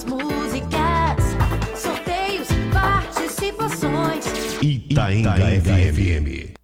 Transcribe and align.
boas 0.00 0.04
músicas, 0.04 1.18
sorteios, 1.76 2.48
participações. 2.72 4.24
Itaenga, 4.62 5.36
Itaenga 5.36 5.92
FM. 5.92 6.54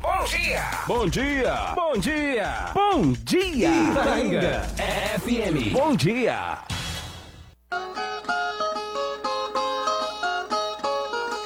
Bom 0.00 0.24
dia! 0.24 0.70
Bom 0.86 1.08
dia! 1.08 1.74
Bom 1.74 1.98
dia! 1.98 2.70
Bom 2.74 3.12
dia! 3.12 3.70
Itaenga 3.70 4.62
FM. 5.20 5.72
Bom 5.72 5.96
dia! 5.96 6.58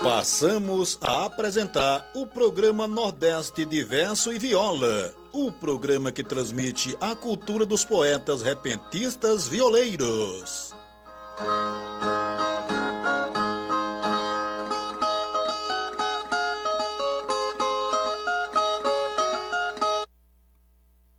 Passamos 0.03 0.99
a 1.01 1.25
apresentar 1.25 2.11
o 2.15 2.27
programa 2.27 2.87
Nordeste 2.87 3.65
de 3.65 3.83
Verso 3.83 4.33
e 4.33 4.39
Viola, 4.39 5.15
o 5.33 5.51
programa 5.51 6.13
que 6.13 6.23
transmite 6.23 6.95
a 7.01 7.17
cultura 7.17 7.65
dos 7.65 7.87
poetas 7.87 8.43
repentistas 8.43 9.49
violeiros. 9.49 10.74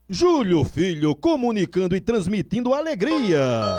Júlio 0.08 0.64
Filho 0.64 1.14
comunicando 1.14 1.94
e 1.94 2.00
transmitindo 2.00 2.74
alegria. 2.74 3.76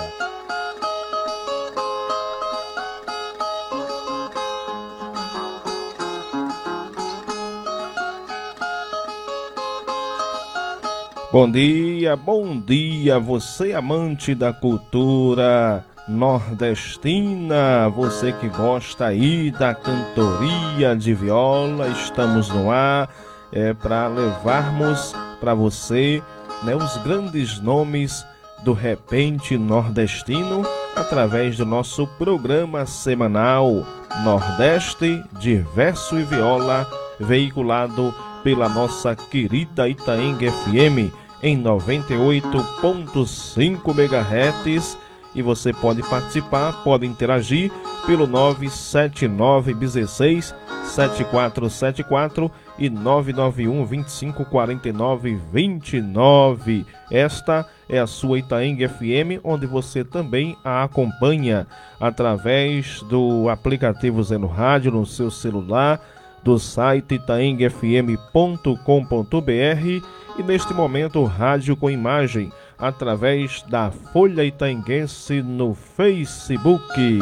Bom 11.32 11.50
dia, 11.50 12.16
bom 12.16 12.60
dia, 12.60 13.18
você 13.18 13.72
amante 13.72 14.34
da 14.34 14.52
cultura 14.52 15.84
nordestina, 16.08 17.88
você 17.88 18.32
que 18.32 18.48
gosta 18.48 19.06
aí 19.06 19.50
da 19.50 19.74
cantoria 19.74 20.94
de 20.94 21.14
viola, 21.14 21.88
estamos 21.88 22.48
no 22.48 22.70
ar 22.70 23.08
é 23.52 23.72
para 23.72 24.08
levarmos 24.08 25.14
para 25.40 25.54
você 25.54 26.20
né, 26.62 26.74
os 26.74 26.96
grandes 26.98 27.58
nomes 27.60 28.26
do 28.64 28.72
repente 28.72 29.56
nordestino 29.56 30.66
através 30.94 31.56
do 31.56 31.64
nosso 31.64 32.06
programa 32.18 32.84
semanal 32.86 33.86
Nordeste 34.24 35.22
de 35.38 35.56
Verso 35.74 36.18
e 36.18 36.22
Viola, 36.22 36.86
veiculado 37.20 38.14
pela 38.42 38.68
nossa 38.68 39.14
querida 39.14 39.88
Itaenga 39.88 40.50
FM 40.50 41.12
em 41.42 41.62
98.5 41.62 43.94
MHz 43.94 44.98
e 45.36 45.42
você 45.42 45.72
pode 45.72 46.02
participar, 46.02 46.82
pode 46.82 47.06
interagir 47.06 47.70
pelo 48.06 48.26
979 48.26 49.74
16 49.74 50.54
7474 50.84 52.50
e 52.78 52.88
991 52.88 53.84
25 53.84 54.44
49 54.46 55.38
29. 55.52 56.86
Esta 57.10 57.66
é 57.88 57.98
a 57.98 58.06
sua 58.06 58.38
Itaenga 58.38 58.88
FM, 58.88 59.44
onde 59.44 59.66
você 59.66 60.02
também 60.02 60.56
a 60.64 60.84
acompanha 60.84 61.66
através 62.00 63.02
do 63.02 63.50
aplicativo 63.50 64.22
Zeno 64.22 64.46
Rádio 64.46 64.90
no 64.90 65.04
seu 65.04 65.30
celular, 65.30 66.00
do 66.42 66.58
site 66.58 67.16
itaengafm.com.br 67.16 70.06
e 70.38 70.42
neste 70.42 70.72
momento 70.72 71.22
rádio 71.24 71.76
com 71.76 71.90
imagem 71.90 72.50
através 72.78 73.62
da 73.68 73.90
Folha 73.90 74.44
Itaenguense 74.44 75.42
no 75.42 75.74
Facebook. 75.74 77.18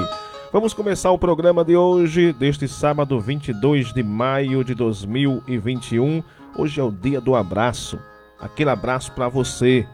Vamos 0.53 0.73
começar 0.73 1.11
o 1.11 1.19
programa 1.19 1.65
de 1.65 1.77
hoje, 1.77 2.33
deste 2.33 2.69
sábado 2.69 3.19
22 3.21 3.93
de 3.93 4.03
maio 4.03 4.65
de 4.65 4.75
2021. 4.75 6.23
Hoje 6.57 6.81
é 6.81 6.85
o 6.85 6.91
dia 6.91 7.21
do 7.21 7.35
abraço. 7.35 7.99
Aquele 8.39 8.71
abraço 8.71 9.13
para 9.13 9.29
você, 9.29 9.87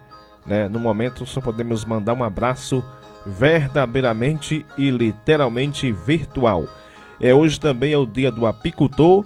né? 0.46 0.68
No 0.68 0.78
momento 0.78 1.24
só 1.24 1.40
podemos 1.40 1.84
mandar 1.84 2.14
um 2.14 2.24
abraço 2.24 2.84
verdadeiramente 3.24 4.64
e 4.76 4.90
literalmente 4.90 5.92
virtual. 5.92 6.66
É 7.20 7.34
hoje 7.34 7.60
também 7.60 7.92
é 7.92 7.98
o 7.98 8.06
dia 8.06 8.30
do 8.30 8.46
apicultor, 8.46 9.24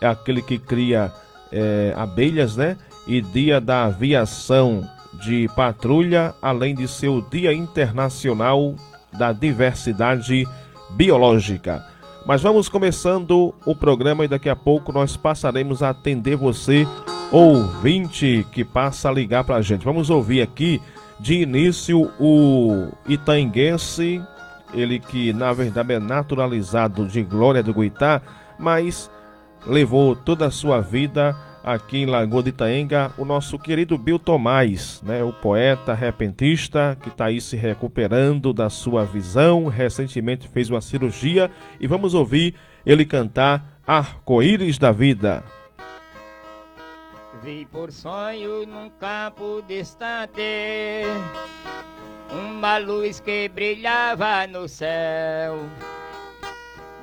é 0.00 0.06
aquele 0.06 0.40
que 0.40 0.58
cria 0.58 1.12
é, 1.52 1.92
abelhas, 1.96 2.56
né? 2.56 2.76
E 3.06 3.20
dia 3.20 3.60
da 3.60 3.84
aviação 3.84 4.86
de 5.20 5.48
patrulha, 5.54 6.34
além 6.40 6.74
de 6.74 6.86
ser 6.88 7.08
o 7.08 7.22
Dia 7.22 7.52
Internacional 7.52 8.74
da 9.12 9.32
Diversidade 9.32 10.46
Biológica. 10.90 11.84
Mas 12.26 12.42
vamos 12.42 12.68
começando 12.68 13.54
o 13.64 13.74
programa 13.74 14.24
e 14.24 14.28
daqui 14.28 14.48
a 14.48 14.56
pouco 14.56 14.92
nós 14.92 15.16
passaremos 15.16 15.82
a 15.82 15.90
atender 15.90 16.36
você, 16.36 16.86
ouvinte, 17.30 18.44
que 18.50 18.64
passa 18.64 19.08
a 19.08 19.12
ligar 19.12 19.44
para 19.44 19.56
a 19.56 19.62
gente. 19.62 19.84
Vamos 19.84 20.10
ouvir 20.10 20.42
aqui 20.42 20.80
de 21.20 21.42
início 21.42 22.10
o 22.18 22.88
itaenguense, 23.08 24.20
ele 24.74 24.98
que 24.98 25.32
na 25.32 25.52
verdade 25.52 25.94
é 25.94 26.00
naturalizado 26.00 27.06
de 27.06 27.22
Glória 27.22 27.62
do 27.62 27.72
Guitá, 27.72 28.20
mas 28.58 29.10
levou 29.66 30.14
toda 30.14 30.46
a 30.46 30.50
sua 30.50 30.80
vida 30.80 31.36
aqui 31.66 31.98
em 31.98 32.06
Lagoa 32.06 32.44
de 32.44 32.50
Itaenga, 32.50 33.12
o 33.18 33.24
nosso 33.24 33.58
querido 33.58 33.98
Bill 33.98 34.20
Tomás, 34.20 35.02
né, 35.02 35.24
o 35.24 35.32
poeta 35.32 35.94
repentista 35.94 36.96
que 37.02 37.08
está 37.08 37.24
aí 37.24 37.40
se 37.40 37.56
recuperando 37.56 38.52
da 38.52 38.70
sua 38.70 39.04
visão, 39.04 39.66
recentemente 39.66 40.46
fez 40.46 40.70
uma 40.70 40.80
cirurgia 40.80 41.50
e 41.80 41.88
vamos 41.88 42.14
ouvir 42.14 42.54
ele 42.86 43.04
cantar 43.04 43.80
Arco-Íris 43.84 44.78
da 44.78 44.92
Vida. 44.92 45.42
Vi 47.42 47.66
por 47.66 47.90
sonho 47.90 48.64
num 48.64 48.88
campo 48.90 49.60
distante 49.66 51.02
uma 52.30 52.78
luz 52.78 53.18
que 53.18 53.48
brilhava 53.48 54.46
no 54.46 54.68
céu, 54.68 55.58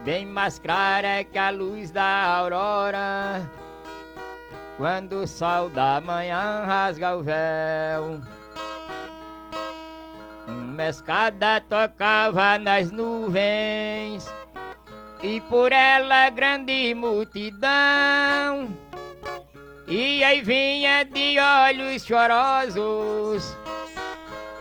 bem 0.05 0.25
mais 0.25 0.57
clara 0.57 1.21
que 1.25 1.37
a 1.37 1.49
luz 1.49 1.91
da 1.91 2.23
aurora 2.37 3.62
quando 4.77 5.23
o 5.23 5.27
sol 5.27 5.69
da 5.69 6.01
manhã 6.01 6.63
rasga 6.65 7.15
o 7.15 7.23
véu. 7.23 8.21
Uma 10.47 10.89
escada 10.89 11.61
tocava 11.61 12.57
nas 12.57 12.91
nuvens 12.91 14.33
e 15.21 15.39
por 15.41 15.71
ela 15.71 16.29
grande 16.29 16.93
multidão. 16.93 18.69
E 19.87 20.23
aí 20.23 20.41
vinha 20.41 21.03
de 21.03 21.37
olhos 21.39 22.03
chorosos 22.03 23.55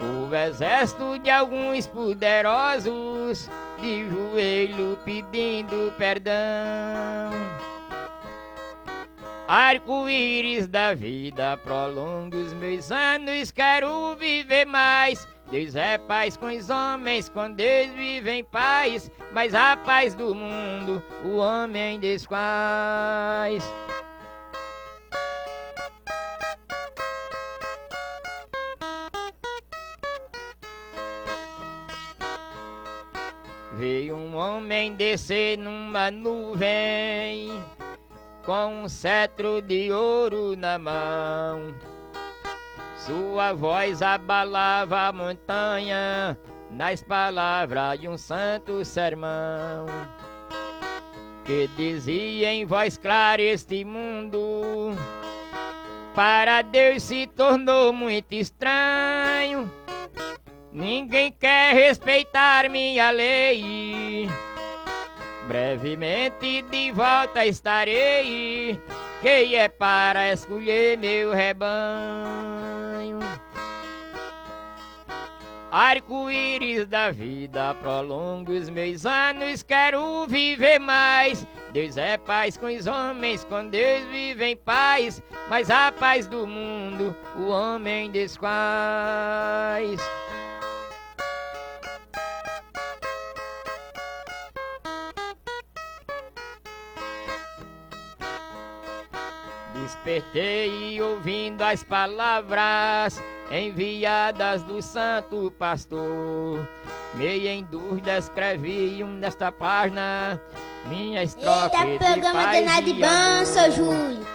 o 0.03 0.35
exército 0.35 1.19
de 1.21 1.31
alguns 1.31 1.87
poderosos 1.87 3.49
de 3.81 4.09
joelho 4.11 4.99
pedindo 5.05 5.93
perdão. 5.97 7.31
Arco-íris 9.49 10.69
da 10.69 10.95
vida, 10.95 11.57
prolonga 11.59 12.37
os 12.37 12.53
meus 12.55 12.93
anos, 12.93 13.51
quero 13.51 14.15
viver 14.17 14.65
mais. 14.65 15.27
Deus 15.51 15.75
é 15.75 15.99
paz 15.99 16.37
com 16.37 16.47
os 16.47 16.71
homens, 16.71 17.29
com 17.29 17.51
Deus 17.53 17.91
vive 17.93 18.31
em 18.31 18.45
paz. 18.45 19.11
Mas 19.33 19.55
a 19.55 19.77
paz 19.77 20.15
do 20.15 20.35
mundo 20.35 21.03
o 21.25 21.37
homem 21.37 21.99
desfaz. 22.01 23.63
Veio 33.73 34.17
um 34.17 34.37
homem 34.37 34.95
descer 34.95 35.59
numa 35.59 36.11
nuvem 36.11 37.51
com 38.45 38.85
um 38.85 38.89
cetro 38.89 39.63
de 39.63 39.93
ouro 39.93 40.57
na 40.57 40.79
mão. 40.79 41.75
Sua 42.97 43.53
voz 43.53 44.03
abalava 44.03 45.09
a 45.09 45.13
montanha 45.13 46.39
nas 46.71 47.03
palavras 47.03 48.01
de 48.01 48.09
um 48.09 48.17
santo 48.17 48.85
sermão. 48.85 49.87
Que 51.45 51.69
dizia 51.77 52.53
em 52.53 52.65
voz 52.65 52.97
clara 52.97 53.43
este 53.43 53.85
mundo 53.85 54.95
para 56.15 56.61
Deus 56.61 57.03
se 57.05 57.27
tornou 57.27 57.91
muito 57.93 58.35
estranho. 58.35 59.71
Ninguém 60.71 61.33
quer 61.33 61.75
respeitar 61.75 62.69
minha 62.69 63.11
lei. 63.11 64.29
Brevemente 65.47 66.63
de 66.63 66.93
volta 66.93 67.45
estarei, 67.45 68.81
que 69.21 69.57
é 69.57 69.69
para 69.69 70.33
escolher 70.33 70.97
meu 70.97 71.33
rebanho. 71.33 73.19
Arco-íris 75.71 76.87
da 76.87 77.11
vida, 77.11 77.75
prolonga 77.75 78.53
os 78.53 78.69
meus 78.69 79.07
anos, 79.07 79.63
quero 79.63 80.27
viver 80.27 80.79
mais. 80.79 81.47
Deus 81.73 81.97
é 81.97 82.19
paz 82.19 82.59
com 82.59 82.67
os 82.67 82.87
homens, 82.87 83.43
com 83.45 83.67
Deus 83.69 84.05
vive 84.11 84.45
em 84.45 84.57
paz. 84.57 85.23
Mas 85.49 85.71
a 85.71 85.91
paz 85.91 86.27
do 86.27 86.47
mundo 86.47 87.17
o 87.37 87.49
homem 87.49 88.11
desfaz. 88.11 89.99
Despertei 99.93 101.01
ouvindo 101.03 101.61
as 101.61 101.85
palavras 101.85 103.23
enviadas 103.51 104.63
do 104.63 104.81
santo 104.81 105.53
pastor. 105.59 106.67
Meio 107.15 107.47
em 107.47 107.63
dúvida 107.65 108.17
escrevi 108.17 109.05
nesta 109.05 109.53
página 109.53 110.41
minha 110.87 111.23
estrofe 111.23 111.77
Eita, 111.77 111.85
de 111.85 111.99
programa 111.99 112.53
danado 112.53 112.83
de 112.83 112.95
bom, 112.95 113.45
seu 113.45 113.71
Júlio. 113.71 114.27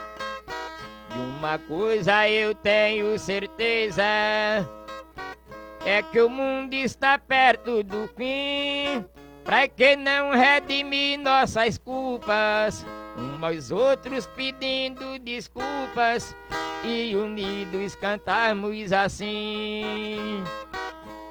De 1.10 1.20
uma 1.40 1.58
coisa 1.58 2.30
eu 2.30 2.54
tenho 2.54 3.18
certeza 3.18 4.04
É 5.84 6.04
que 6.04 6.22
o 6.22 6.30
mundo 6.30 6.76
está 6.76 7.18
perto 7.18 7.82
do 7.84 8.08
fim 8.16 9.04
Pra 9.48 9.66
que 9.66 9.96
não 9.96 10.32
redimir 10.32 11.18
nossas 11.18 11.78
culpas 11.78 12.86
Uns 13.18 13.42
aos 13.42 13.72
outros 13.72 14.28
pedindo 14.36 15.18
desculpas 15.20 16.36
E 16.84 17.16
unidos 17.16 17.96
cantarmos 17.96 18.92
assim 18.92 20.44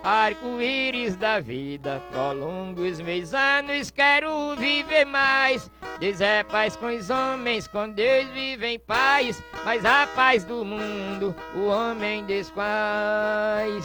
Arco-íris 0.02 1.16
da 1.16 1.40
vida, 1.40 2.00
prolonga 2.12 2.82
os 2.82 3.00
meus 3.00 3.34
anos, 3.34 3.90
quero 3.90 4.54
viver 4.54 5.04
mais. 5.04 5.68
Deus 5.98 6.20
é 6.20 6.44
paz 6.44 6.76
com 6.76 6.86
os 6.86 7.10
homens, 7.10 7.66
com 7.66 7.90
Deus 7.90 8.28
vive 8.28 8.68
em 8.68 8.78
paz. 8.78 9.42
Mas 9.64 9.84
a 9.84 10.06
paz 10.06 10.44
do 10.44 10.64
mundo 10.64 11.34
o 11.56 11.66
homem 11.66 12.24
desfaz. 12.24 13.84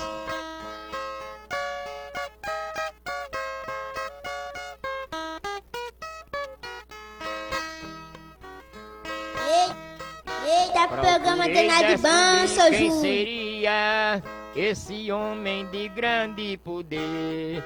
Programa 11.01 11.49
danado 11.49 11.87
de 11.87 11.97
bom, 11.97 12.47
seu 12.47 12.69
quem 12.69 12.91
seria 12.91 14.21
esse 14.55 15.11
homem 15.11 15.65
de 15.67 15.89
grande 15.89 16.57
poder 16.57 17.63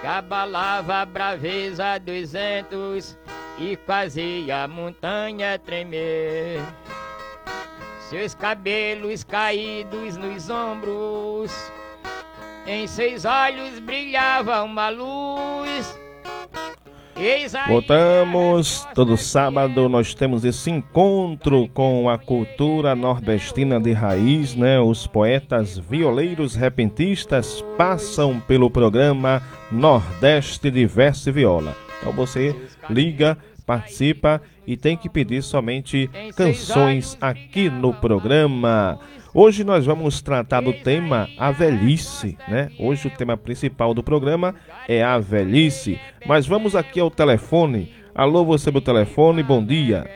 que 0.00 0.06
abalava 0.06 1.02
a 1.02 1.06
braveza 1.06 1.98
dos 1.98 2.32
ventos 2.32 3.18
e 3.58 3.76
fazia 3.86 4.64
a 4.64 4.68
montanha 4.68 5.58
tremer. 5.58 6.60
Seus 8.08 8.34
cabelos 8.34 9.24
caídos 9.24 10.16
nos 10.16 10.48
ombros, 10.48 11.52
em 12.66 12.86
seus 12.86 13.24
olhos 13.24 13.80
brilhava 13.80 14.62
uma 14.62 14.90
luz. 14.90 16.05
Voltamos 17.66 18.86
todo 18.94 19.16
sábado. 19.16 19.88
Nós 19.88 20.14
temos 20.14 20.44
esse 20.44 20.70
encontro 20.70 21.66
com 21.68 22.10
a 22.10 22.18
cultura 22.18 22.94
nordestina 22.94 23.80
de 23.80 23.92
raiz, 23.92 24.54
né? 24.54 24.78
Os 24.78 25.06
poetas 25.06 25.78
violeiros 25.78 26.54
repentistas 26.54 27.64
passam 27.78 28.38
pelo 28.40 28.70
programa 28.70 29.42
Nordeste 29.72 30.70
de 30.70 30.84
Verso 30.86 31.30
e 31.30 31.32
Viola. 31.32 31.74
Então 31.98 32.12
você 32.12 32.54
liga, 32.90 33.38
participa 33.64 34.42
e 34.66 34.76
tem 34.76 34.96
que 34.96 35.08
pedir 35.08 35.42
somente 35.42 36.10
canções 36.36 37.16
aqui 37.20 37.70
no 37.70 37.94
programa. 37.94 38.98
Hoje 39.38 39.64
nós 39.64 39.84
vamos 39.84 40.22
tratar 40.22 40.62
do 40.62 40.72
tema 40.72 41.28
a 41.36 41.50
velhice, 41.50 42.38
né? 42.48 42.70
Hoje 42.80 43.08
o 43.08 43.10
tema 43.10 43.36
principal 43.36 43.92
do 43.92 44.02
programa 44.02 44.54
é 44.88 45.04
a 45.04 45.18
velhice. 45.18 46.00
Mas 46.24 46.46
vamos 46.46 46.74
aqui 46.74 46.98
ao 46.98 47.10
telefone. 47.10 47.92
Alô, 48.14 48.46
você 48.46 48.70
do 48.70 48.80
telefone, 48.80 49.42
bom 49.42 49.62
dia. 49.62 50.06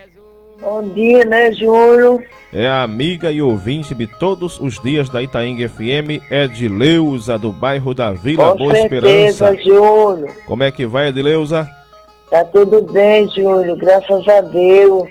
Bom 0.58 0.88
dia, 0.94 1.22
né, 1.26 1.52
Júlio? 1.52 2.24
É 2.50 2.66
a 2.66 2.82
amiga 2.82 3.30
e 3.30 3.42
ouvinte 3.42 3.94
de 3.94 4.06
todos 4.06 4.58
os 4.58 4.80
dias 4.80 5.10
da 5.10 5.22
Itaenga 5.22 5.68
FM, 5.68 6.24
Edileuza, 6.30 7.38
do 7.38 7.52
bairro 7.52 7.92
da 7.92 8.12
Vila 8.12 8.52
Com 8.52 8.56
Boa 8.56 8.74
certeza, 8.74 9.52
Esperança. 9.52 9.62
Júlio. 9.62 10.28
Como 10.46 10.62
é 10.62 10.72
que 10.72 10.86
vai, 10.86 11.08
Edileuza? 11.08 11.68
Tá 12.30 12.42
tudo 12.46 12.80
bem, 12.90 13.28
Júlio, 13.28 13.76
graças 13.76 14.26
a 14.26 14.40
Deus. 14.40 15.10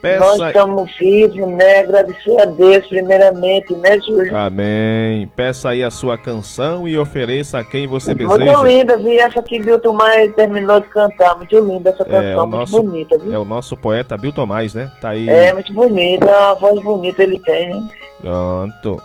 Nós 0.00 0.32
Peça. 0.38 0.46
estamos 0.48 0.96
vivos, 0.96 1.48
né? 1.54 1.80
Agradecer 1.80 2.40
a 2.40 2.44
Deus 2.44 2.86
primeiramente, 2.86 3.74
né, 3.74 3.98
Júlio? 4.00 4.36
Amém. 4.36 5.26
Peça 5.34 5.70
aí 5.70 5.82
a 5.82 5.90
sua 5.90 6.16
canção 6.16 6.86
e 6.86 6.96
ofereça 6.96 7.58
a 7.58 7.64
quem 7.64 7.86
você 7.88 8.14
Muito 8.14 8.38
deseja. 8.38 8.62
linda, 8.62 8.96
vi 8.96 9.18
essa 9.18 9.42
que 9.42 9.58
Bill 9.60 9.80
Tomás 9.80 10.32
terminou 10.36 10.78
de 10.80 10.86
cantar. 10.88 11.36
Muito 11.36 11.58
linda 11.58 11.90
essa 11.90 12.04
É 12.04 12.06
canção, 12.06 12.44
o 12.44 12.46
muito 12.46 12.56
nosso, 12.60 12.82
bonita, 12.82 13.18
viu? 13.18 13.34
é 13.34 13.38
o 13.38 13.44
nosso 13.44 13.76
poeta 13.76 14.16
Bill 14.16 14.32
Tomás, 14.32 14.72
né? 14.72 14.88
Tá 15.00 15.08
aí. 15.10 15.28
É, 15.28 15.52
muito 15.52 15.72
bonita, 15.72 16.26
uma 16.26 16.54
voz 16.54 16.80
bonita 16.80 17.22
ele 17.22 17.40
tem, 17.40 17.70
né? 17.74 17.88
Pronto. 18.20 19.02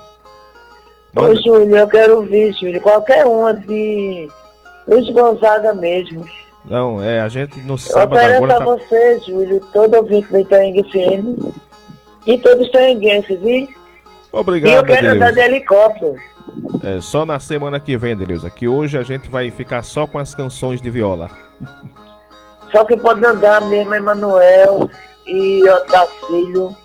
Ô, 1.15 1.21
Manda- 1.21 1.35
Júlio, 1.41 1.75
eu 1.75 1.87
quero 1.87 2.17
ouvir, 2.17 2.53
Júlio, 2.53 2.79
qualquer 2.81 3.25
uma 3.25 3.51
de 3.53 4.27
Luiz 4.87 5.09
Gonzaga 5.11 5.73
mesmo. 5.73 6.23
Não, 6.65 7.03
é, 7.03 7.19
a 7.19 7.27
gente 7.27 7.59
no 7.61 7.73
Eu 7.73 7.77
sábado 7.77 8.15
ofereço 8.15 8.43
agora 8.43 8.53
a 8.53 8.57
tá. 8.57 8.65
você, 8.65 9.19
Júlio, 9.19 9.59
todo 9.73 9.95
ouvinte 9.95 10.31
da 10.31 10.39
Itaenga 10.39 10.83
FM 10.83 11.53
e 12.25 12.37
todos 12.37 12.61
os 12.61 12.67
itaenguenses, 12.67 13.39
viu? 13.39 13.49
E 13.49 13.69
eu 14.31 14.39
Obrigado, 14.39 14.85
quero 14.85 15.11
andar 15.11 15.31
de 15.31 15.39
helicóptero. 15.41 16.15
É 16.83 17.01
só 17.01 17.25
na 17.25 17.39
semana 17.39 17.79
que 17.79 17.97
vem, 17.97 18.13
Edileuza, 18.13 18.49
que 18.49 18.67
hoje 18.67 18.97
a 18.97 19.03
gente 19.03 19.29
vai 19.29 19.51
ficar 19.51 19.83
só 19.83 20.07
com 20.07 20.17
as 20.17 20.33
canções 20.33 20.81
de 20.81 20.89
viola. 20.89 21.29
Só 22.71 22.83
que 22.85 22.97
pode 22.97 23.23
andar 23.25 23.61
mesmo 23.61 23.93
Emanuel 23.93 24.89
e 25.25 25.63
Otacílio, 25.69 26.75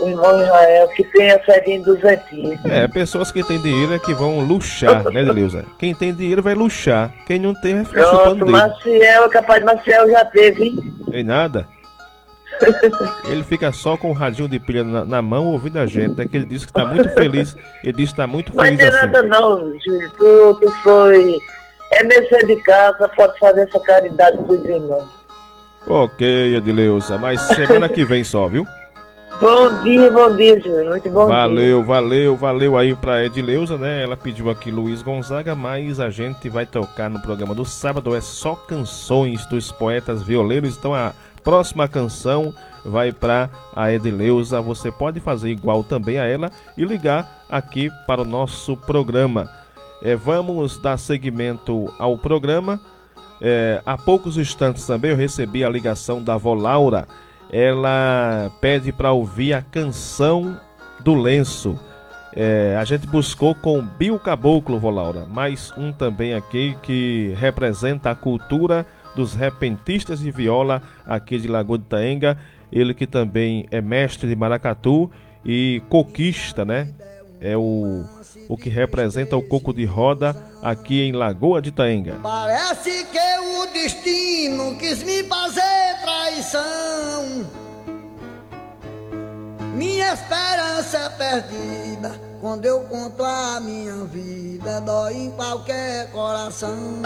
o 0.00 0.08
irmão 0.08 0.42
Israel, 0.42 0.88
que 0.88 1.04
tem 1.04 1.30
a 1.30 1.44
sede 1.44 1.72
em 1.72 1.82
duzentinho. 1.82 2.58
É, 2.64 2.86
pessoas 2.88 3.30
que 3.30 3.42
têm 3.42 3.60
dinheiro 3.60 3.94
é 3.94 3.98
que 3.98 4.12
vão 4.14 4.40
luxar, 4.40 5.04
né, 5.04 5.22
Edileuza? 5.22 5.64
Quem 5.78 5.94
tem 5.94 6.12
dinheiro 6.14 6.42
vai 6.42 6.54
luxar. 6.54 7.12
Quem 7.26 7.38
não 7.38 7.54
tem 7.54 7.76
vai 7.76 7.84
ficar 7.84 8.04
chupando 8.04 8.22
Pronto, 8.22 8.44
dedo. 8.44 8.50
Maciel, 8.50 9.28
capaz 9.30 9.60
de 9.60 9.66
Maciel 9.66 10.10
já 10.10 10.24
teve, 10.24 10.64
hein? 10.64 10.94
Tem 11.10 11.24
nada. 11.24 11.66
Ele 13.28 13.42
fica 13.42 13.72
só 13.72 13.96
com 13.96 14.10
o 14.10 14.12
radinho 14.12 14.48
de 14.48 14.58
pilha 14.58 14.84
na, 14.84 15.04
na 15.04 15.22
mão 15.22 15.46
ouvindo 15.46 15.78
a 15.78 15.86
gente, 15.86 16.16
né? 16.16 16.26
Que 16.26 16.36
ele 16.36 16.46
disse 16.46 16.66
que 16.66 16.72
tá 16.72 16.84
muito 16.86 17.08
feliz. 17.10 17.56
Ele 17.82 17.92
disse 17.92 18.12
que 18.12 18.16
tá 18.16 18.26
muito 18.26 18.54
Não 18.54 18.62
feliz 18.64 18.78
tem 18.78 18.88
assim. 18.88 18.96
nada 18.98 19.22
não, 19.24 19.58
Júlio. 19.80 20.10
Tu, 20.16 20.58
tu 20.60 20.70
foi. 20.82 21.36
É 21.92 22.04
mercê 22.04 22.46
de 22.46 22.56
casa, 22.62 23.08
pode 23.08 23.38
fazer 23.40 23.62
essa 23.62 23.80
caridade 23.80 24.38
pros 24.44 24.64
irmãos. 24.64 25.08
Ok, 25.86 26.56
Edileuza, 26.56 27.18
mas 27.18 27.40
semana 27.42 27.88
que 27.88 28.04
vem 28.04 28.24
só, 28.24 28.46
viu? 28.48 28.66
Bom 29.44 29.82
dia, 29.82 30.10
bom 30.10 30.34
dia, 30.34 30.58
Júlio. 30.58 30.88
Muito 30.88 31.10
bom 31.10 31.26
dia. 31.26 31.34
Valeu, 31.34 31.84
valeu, 31.84 32.34
valeu 32.34 32.78
aí 32.78 32.96
pra 32.96 33.26
Edileuza, 33.26 33.76
né? 33.76 34.02
Ela 34.02 34.16
pediu 34.16 34.48
aqui 34.48 34.70
Luiz 34.70 35.02
Gonzaga, 35.02 35.54
mas 35.54 36.00
a 36.00 36.08
gente 36.08 36.48
vai 36.48 36.64
tocar 36.64 37.10
no 37.10 37.20
programa 37.20 37.54
do 37.54 37.62
sábado, 37.62 38.14
é 38.14 38.22
só 38.22 38.54
canções 38.54 39.44
dos 39.44 39.70
poetas 39.70 40.22
violeiros. 40.22 40.78
Então 40.78 40.94
a 40.94 41.12
próxima 41.42 41.86
canção 41.86 42.54
vai 42.86 43.12
pra 43.12 43.50
a 43.76 43.92
Edileuza. 43.92 44.62
Você 44.62 44.90
pode 44.90 45.20
fazer 45.20 45.50
igual 45.50 45.84
também 45.84 46.18
a 46.18 46.24
ela 46.24 46.50
e 46.74 46.82
ligar 46.82 47.44
aqui 47.46 47.90
para 48.06 48.22
o 48.22 48.24
nosso 48.24 48.78
programa. 48.78 49.50
É, 50.02 50.16
vamos 50.16 50.78
dar 50.78 50.96
seguimento 50.96 51.92
ao 51.98 52.16
programa. 52.16 52.80
É, 53.42 53.82
há 53.84 53.98
poucos 53.98 54.38
instantes 54.38 54.86
também 54.86 55.10
eu 55.10 55.16
recebi 55.18 55.62
a 55.62 55.68
ligação 55.68 56.22
da 56.22 56.32
avó 56.32 56.54
Laura. 56.54 57.06
Ela 57.50 58.50
pede 58.60 58.92
para 58.92 59.12
ouvir 59.12 59.52
a 59.52 59.62
canção 59.62 60.58
do 61.00 61.14
lenço. 61.14 61.78
É, 62.34 62.76
a 62.78 62.84
gente 62.84 63.06
buscou 63.06 63.54
com 63.54 63.80
Bill 63.80 64.18
Caboclo, 64.18 64.80
vô 64.80 64.90
Laura, 64.90 65.24
mais 65.26 65.72
um 65.76 65.92
também 65.92 66.34
aqui 66.34 66.76
que 66.82 67.32
representa 67.38 68.10
a 68.10 68.14
cultura 68.14 68.84
dos 69.14 69.34
repentistas 69.34 70.18
de 70.18 70.32
viola 70.32 70.82
aqui 71.06 71.38
de 71.38 71.46
Lagoa 71.46 71.78
de 71.78 71.84
Itaenga. 71.84 72.36
Ele 72.72 72.92
que 72.92 73.06
também 73.06 73.66
é 73.70 73.80
mestre 73.80 74.28
de 74.28 74.34
maracatu 74.34 75.08
e 75.44 75.80
coquista, 75.88 76.64
né? 76.64 76.88
É 77.40 77.56
o, 77.56 78.04
o 78.48 78.56
que 78.56 78.68
representa 78.68 79.36
o 79.36 79.42
coco 79.42 79.72
de 79.72 79.84
roda 79.84 80.34
aqui 80.60 81.02
em 81.02 81.12
Lagoa 81.12 81.62
de 81.62 81.68
Itaenga. 81.68 82.18
Parece 82.20 83.04
que 83.04 83.18
o 83.60 83.66
destino 83.72 84.76
quis 84.76 85.04
me 85.04 85.22
fazer 85.24 85.93
traição. 86.34 87.46
Minha 89.74 90.14
esperança 90.14 90.98
é 90.98 91.08
perdida 91.10 92.20
Quando 92.40 92.64
eu 92.64 92.80
conto 92.82 93.24
a 93.24 93.60
minha 93.60 94.04
vida, 94.04 94.80
dói 94.80 95.14
em 95.14 95.30
qualquer 95.30 96.10
coração. 96.10 97.02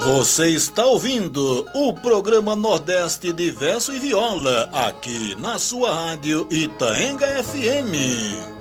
Você 0.00 0.48
está 0.48 0.84
ouvindo 0.86 1.66
o 1.74 1.92
programa 1.92 2.56
Nordeste 2.56 3.32
de 3.32 3.50
Verso 3.50 3.92
e 3.92 3.98
Viola, 3.98 4.70
aqui 4.72 5.34
na 5.38 5.58
sua 5.58 5.92
rádio 5.92 6.46
Itaenga 6.50 7.42
FM. 7.42 8.59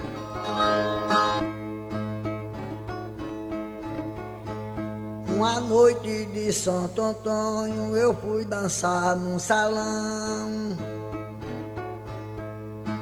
Uma 5.39 5.61
noite 5.61 6.25
de 6.33 6.51
Santo 6.51 7.01
Antônio 7.01 7.95
eu 7.95 8.13
fui 8.13 8.43
dançar 8.43 9.15
num 9.15 9.39
salão. 9.39 10.77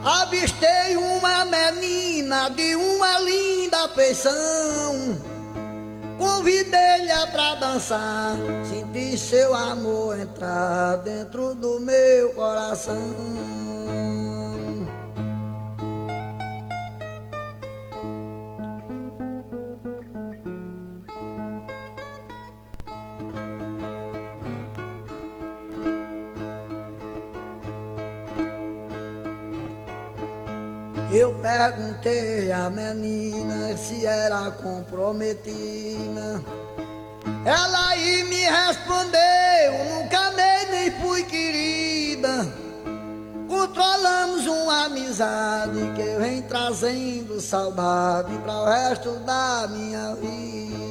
Avistei 0.06 0.96
uma 0.98 1.46
menina 1.46 2.48
de 2.52 2.76
uma 2.76 3.20
linda 3.22 3.90
feição. 3.90 5.18
Convidei-lhe 6.20 7.28
pra 7.32 7.56
dançar, 7.56 8.36
senti 8.70 9.18
seu 9.18 9.56
amor 9.56 10.20
entrar 10.20 10.98
dentro 10.98 11.56
do 11.56 11.80
meu 11.80 12.34
coração. 12.34 13.16
Eu 31.18 31.34
perguntei 31.42 32.52
à 32.52 32.70
menina 32.70 33.76
se 33.76 34.06
era 34.06 34.52
comprometida. 34.52 36.44
Ela 37.44 37.88
aí 37.88 38.24
me 38.26 38.44
respondeu, 38.46 39.96
nunca 39.96 40.20
amei 40.28 40.66
nem 40.70 40.92
fui 41.02 41.24
querida. 41.24 42.48
Controlamos 43.48 44.46
uma 44.46 44.86
amizade 44.86 45.80
que 45.96 46.20
vem 46.20 46.44
trazendo 46.44 47.42
saudade 47.42 48.38
para 48.38 48.54
o 48.54 48.66
resto 48.66 49.14
da 49.22 49.68
minha 49.72 50.14
vida. 50.14 50.87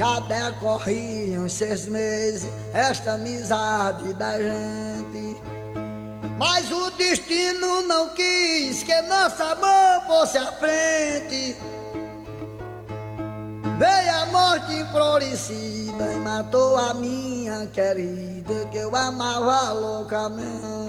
Já 0.00 0.18
decorriam 0.20 1.46
seis 1.46 1.84
meses 1.84 2.50
esta 2.72 3.12
amizade 3.12 4.14
da 4.14 4.38
gente. 4.38 5.36
Mas 6.38 6.72
o 6.72 6.90
destino 6.92 7.82
não 7.82 8.08
quis 8.14 8.82
que 8.82 9.02
nossa 9.02 9.54
mão 9.56 10.00
fosse 10.06 10.38
à 10.38 10.52
frente. 10.52 11.54
Veio 13.76 14.22
a 14.22 14.26
morte 14.32 14.72
enflorescida 14.72 16.12
e 16.14 16.16
matou 16.16 16.78
a 16.78 16.94
minha 16.94 17.66
querida 17.66 18.66
que 18.70 18.78
eu 18.78 18.96
amava 18.96 19.70
loucamente. 19.72 20.79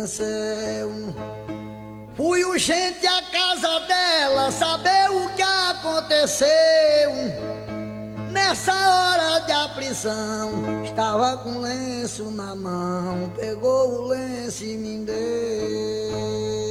Adoeceu. 0.00 1.14
Fui 2.14 2.44
urgente 2.44 3.06
à 3.06 3.22
casa 3.30 3.80
dela 3.80 4.50
saber 4.50 5.10
o 5.10 5.28
que 5.34 5.42
aconteceu. 5.42 6.48
Nessa 8.30 8.72
hora 8.72 9.40
de 9.40 9.52
aflição, 9.52 10.84
estava 10.84 11.36
com 11.38 11.60
lenço 11.60 12.30
na 12.30 12.54
mão, 12.54 13.32
pegou 13.36 14.02
o 14.02 14.08
lenço 14.08 14.64
e 14.64 14.76
me 14.76 15.04
deu. 15.04 16.69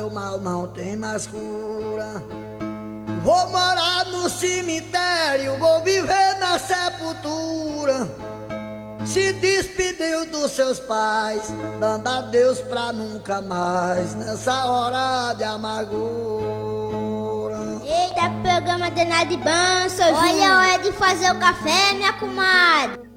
Meu 0.00 0.10
mal 0.10 0.38
não 0.38 0.66
tem 0.68 0.96
mais 0.96 1.26
cura. 1.26 2.24
Vou 3.22 3.50
morar 3.50 4.06
no 4.06 4.30
cemitério, 4.30 5.58
vou 5.58 5.82
viver 5.82 6.38
na 6.38 6.58
sepultura. 6.58 8.08
Se 9.04 9.34
despediu 9.34 10.24
dos 10.24 10.52
seus 10.52 10.80
pais, 10.80 11.42
dando 11.78 12.08
adeus 12.08 12.60
pra 12.60 12.94
nunca 12.94 13.42
mais, 13.42 14.14
nessa 14.14 14.64
hora 14.64 15.34
de 15.34 15.44
amargura. 15.44 16.00
Eita, 17.84 18.30
programa 18.42 18.90
danado 18.90 19.28
de 19.28 19.36
bança, 19.36 20.06
Olha 20.06 20.50
a 20.50 20.58
hora 20.60 20.78
de 20.82 20.92
fazer 20.92 21.30
o 21.30 21.38
café, 21.38 21.92
minha 21.92 22.14
comadre. 22.14 23.09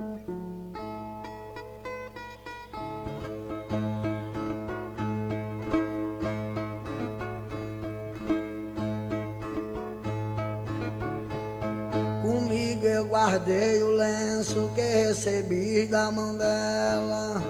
Guardei 13.34 13.82
o 13.82 13.96
lenço 13.96 14.70
que 14.76 14.82
recebi 14.82 15.88
da 15.88 16.12
mão 16.12 16.38
dela. 16.38 17.42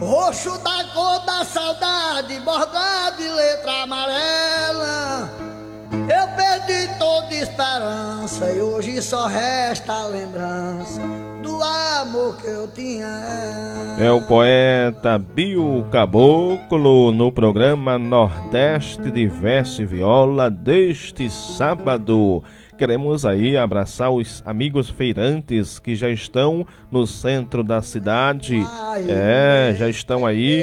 Roxo 0.00 0.50
da 0.62 0.84
cor 0.94 1.18
da 1.26 1.44
saudade, 1.44 2.40
bordado 2.40 3.18
de 3.18 3.28
letra 3.28 3.82
amarela. 3.82 5.30
Eu 5.92 6.28
perdi 6.36 6.88
toda 6.98 7.34
esperança 7.34 8.50
e 8.50 8.60
hoje 8.60 9.02
só 9.02 9.26
resta 9.26 9.92
a 9.92 10.06
lembrança 10.06 11.00
do 11.42 11.62
amor 11.62 12.38
que 12.38 12.46
eu 12.46 12.66
tinha. 12.68 13.06
É 13.98 14.10
o 14.10 14.22
poeta 14.22 15.18
Bio 15.18 15.86
Caboclo 15.92 17.12
no 17.12 17.30
programa 17.30 17.98
Nordeste 17.98 19.10
de 19.10 19.26
Verso 19.26 19.82
e 19.82 19.86
Viola 19.86 20.50
deste 20.50 21.28
sábado. 21.28 22.42
Queremos 22.76 23.24
aí 23.24 23.56
abraçar 23.56 24.10
os 24.10 24.42
amigos 24.44 24.90
feirantes 24.90 25.78
que 25.78 25.94
já 25.94 26.10
estão 26.10 26.66
no 26.90 27.06
centro 27.06 27.62
da 27.62 27.80
cidade. 27.80 28.60
É, 29.08 29.74
já 29.78 29.88
estão 29.88 30.26
aí 30.26 30.62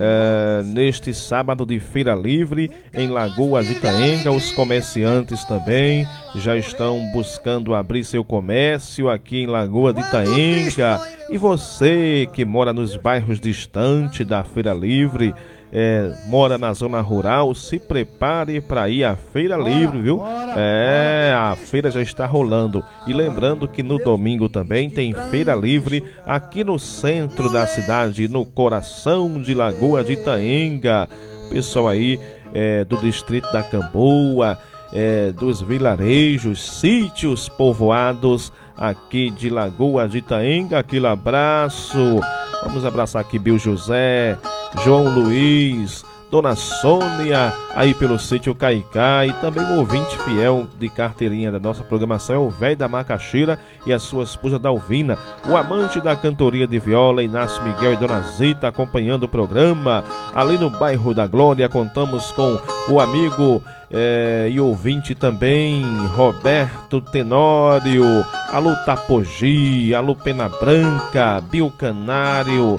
é, 0.00 0.62
neste 0.64 1.12
sábado 1.12 1.66
de 1.66 1.78
Feira 1.78 2.14
Livre 2.14 2.70
em 2.94 3.08
Lagoa 3.08 3.62
de 3.62 3.72
Itaenga. 3.72 4.32
Os 4.32 4.52
comerciantes 4.52 5.44
também 5.44 6.06
já 6.36 6.56
estão 6.56 6.98
buscando 7.12 7.74
abrir 7.74 8.04
seu 8.04 8.24
comércio 8.24 9.10
aqui 9.10 9.42
em 9.42 9.46
Lagoa 9.46 9.92
de 9.92 10.00
Itaenga. 10.00 11.00
E 11.28 11.36
você 11.36 12.28
que 12.32 12.44
mora 12.44 12.72
nos 12.72 12.96
bairros 12.96 13.38
distantes 13.38 14.26
da 14.26 14.44
Feira 14.44 14.72
Livre, 14.72 15.34
é, 15.76 16.12
mora 16.26 16.56
na 16.56 16.72
zona 16.72 17.00
rural, 17.00 17.52
se 17.52 17.80
prepare 17.80 18.60
para 18.60 18.88
ir 18.88 19.02
à 19.02 19.16
Feira 19.16 19.56
Livre, 19.56 20.00
viu? 20.00 20.22
É, 20.56 21.34
a 21.36 21.56
feira 21.56 21.90
já 21.90 22.00
está 22.00 22.26
rolando. 22.26 22.84
E 23.08 23.12
lembrando 23.12 23.66
que 23.66 23.82
no 23.82 23.98
domingo 23.98 24.48
também 24.48 24.88
tem 24.88 25.12
Feira 25.32 25.52
Livre 25.52 26.04
aqui 26.24 26.62
no 26.62 26.78
centro 26.78 27.52
da 27.52 27.66
cidade, 27.66 28.28
no 28.28 28.46
coração 28.46 29.42
de 29.42 29.52
Lagoa 29.52 30.04
de 30.04 30.12
Itaenga. 30.12 31.08
Pessoal 31.50 31.88
aí 31.88 32.20
é, 32.54 32.84
do 32.84 32.96
distrito 32.98 33.52
da 33.52 33.64
Camboa, 33.64 34.56
é, 34.92 35.32
dos 35.32 35.60
vilarejos, 35.60 36.62
sítios 36.78 37.48
povoados 37.48 38.52
aqui 38.76 39.28
de 39.28 39.50
Lagoa 39.50 40.08
de 40.08 40.18
Itaenga. 40.18 40.78
Aquele 40.78 41.08
abraço. 41.08 42.20
Vamos 42.62 42.84
abraçar 42.84 43.20
aqui 43.20 43.38
Bill 43.38 43.58
José, 43.58 44.38
João 44.82 45.08
Luiz, 45.08 46.04
Dona 46.30 46.56
Sônia, 46.56 47.52
aí 47.76 47.94
pelo 47.94 48.18
sítio 48.18 48.54
Caicá, 48.56 49.24
e 49.24 49.32
também 49.34 49.62
o 49.62 49.78
ouvinte 49.78 50.18
fiel 50.24 50.66
de 50.78 50.88
carteirinha 50.88 51.52
da 51.52 51.60
nossa 51.60 51.84
programação 51.84 52.34
é 52.34 52.38
o 52.38 52.50
velho 52.50 52.76
da 52.76 52.88
Macaxeira 52.88 53.56
e 53.86 53.92
a 53.92 54.00
sua 54.00 54.24
esposa 54.24 54.58
Dalvina, 54.58 55.16
o 55.48 55.56
amante 55.56 56.00
da 56.00 56.16
cantoria 56.16 56.66
de 56.66 56.78
viola, 56.80 57.22
Inácio 57.22 57.62
Miguel 57.62 57.92
e 57.92 57.96
Dona 57.96 58.20
Zita 58.22 58.66
acompanhando 58.66 59.24
o 59.24 59.28
programa. 59.28 60.02
Ali 60.34 60.58
no 60.58 60.70
bairro 60.70 61.14
da 61.14 61.26
Glória, 61.26 61.68
contamos 61.68 62.32
com 62.32 62.58
o 62.88 62.98
amigo 62.98 63.62
é, 63.88 64.48
e 64.50 64.58
ouvinte 64.58 65.14
também, 65.14 65.84
Roberto 66.16 67.00
Tenório, 67.00 68.26
alô 68.50 68.74
Tapogi, 68.84 69.94
alô 69.94 70.16
Pena 70.16 70.48
Branca, 70.48 71.40
Bilcanário, 71.48 72.76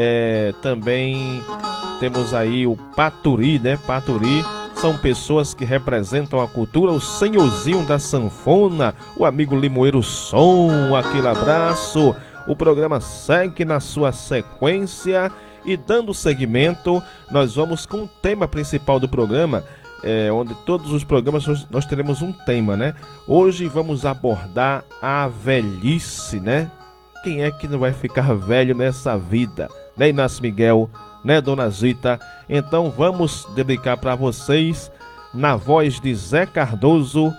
é, 0.00 0.54
também 0.62 1.42
temos 1.98 2.32
aí 2.32 2.68
o 2.68 2.76
Paturi, 2.94 3.58
né? 3.58 3.76
Paturi 3.84 4.44
são 4.74 4.96
pessoas 4.96 5.52
que 5.52 5.64
representam 5.64 6.40
a 6.40 6.46
cultura, 6.46 6.92
o 6.92 7.00
senhorzinho 7.00 7.84
da 7.84 7.98
sanfona, 7.98 8.94
o 9.16 9.24
amigo 9.24 9.56
Limoeiro 9.56 10.00
Som, 10.00 10.94
aquele 10.94 11.26
abraço. 11.26 12.14
O 12.46 12.54
programa 12.54 13.00
segue 13.00 13.64
na 13.64 13.80
sua 13.80 14.12
sequência 14.12 15.32
e 15.64 15.76
dando 15.76 16.14
seguimento, 16.14 17.02
nós 17.28 17.56
vamos 17.56 17.84
com 17.84 18.04
o 18.04 18.08
tema 18.22 18.46
principal 18.46 19.00
do 19.00 19.08
programa, 19.08 19.64
é, 20.04 20.30
onde 20.30 20.54
todos 20.64 20.92
os 20.92 21.02
programas 21.02 21.44
nós, 21.44 21.66
nós 21.68 21.86
teremos 21.86 22.22
um 22.22 22.32
tema, 22.32 22.76
né? 22.76 22.94
Hoje 23.26 23.66
vamos 23.66 24.06
abordar 24.06 24.84
a 25.02 25.26
velhice, 25.26 26.38
né? 26.38 26.70
Quem 27.24 27.42
é 27.42 27.50
que 27.50 27.66
não 27.66 27.80
vai 27.80 27.92
ficar 27.92 28.32
velho 28.32 28.76
nessa 28.76 29.18
vida, 29.18 29.68
né, 29.98 30.08
Inácio 30.10 30.42
Miguel? 30.42 30.90
né, 31.24 31.40
dona 31.40 31.68
Zita? 31.68 32.18
Então 32.48 32.90
vamos 32.90 33.46
dedicar 33.54 33.96
para 33.96 34.14
vocês, 34.14 34.90
na 35.34 35.56
voz 35.56 36.00
de 36.00 36.14
Zé 36.14 36.46
Cardoso, 36.46 37.32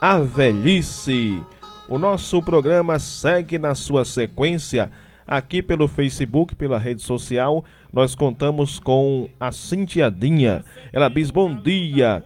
a 0.00 0.18
velhice. 0.18 1.42
O 1.88 1.98
nosso 1.98 2.42
programa 2.42 2.98
segue 2.98 3.58
na 3.58 3.74
sua 3.74 4.04
sequência. 4.04 4.90
Aqui 5.26 5.62
pelo 5.62 5.88
Facebook, 5.88 6.54
pela 6.54 6.78
rede 6.78 7.02
social, 7.02 7.64
nós 7.92 8.14
contamos 8.14 8.78
com 8.78 9.28
a 9.38 9.52
Cintiadinha. 9.52 10.64
Ela 10.92 11.08
diz 11.08 11.30
bom 11.30 11.54
dia. 11.54 12.22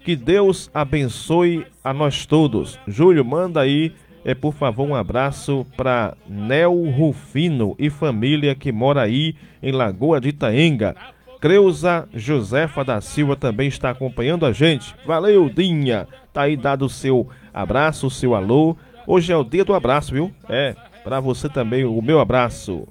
Que 0.00 0.14
Deus 0.14 0.70
abençoe 0.72 1.66
a 1.82 1.92
nós 1.92 2.26
todos. 2.26 2.78
Júlio, 2.86 3.24
manda 3.24 3.60
aí 3.60 3.92
é, 4.26 4.34
por 4.34 4.52
favor, 4.52 4.88
um 4.88 4.94
abraço 4.96 5.64
para 5.76 6.16
Nel 6.28 6.74
Rufino 6.90 7.76
e 7.78 7.88
família 7.88 8.56
que 8.56 8.72
mora 8.72 9.02
aí 9.02 9.36
em 9.62 9.70
Lagoa 9.70 10.20
de 10.20 10.30
Itaenga. 10.30 10.96
Creuza 11.40 12.08
Josefa 12.12 12.82
da 12.82 13.00
Silva 13.00 13.36
também 13.36 13.68
está 13.68 13.90
acompanhando 13.90 14.44
a 14.44 14.50
gente. 14.50 14.96
Valeu, 15.06 15.48
Dinha! 15.48 16.08
Tá 16.32 16.42
aí 16.42 16.56
dado 16.56 16.86
o 16.86 16.90
seu 16.90 17.28
abraço, 17.54 18.08
o 18.08 18.10
seu 18.10 18.34
alô. 18.34 18.76
Hoje 19.06 19.32
é 19.32 19.36
o 19.36 19.44
dia 19.44 19.64
do 19.64 19.72
abraço, 19.72 20.12
viu? 20.12 20.32
É, 20.48 20.74
para 21.04 21.20
você 21.20 21.48
também 21.48 21.84
o 21.84 22.02
meu 22.02 22.18
abraço. 22.18 22.84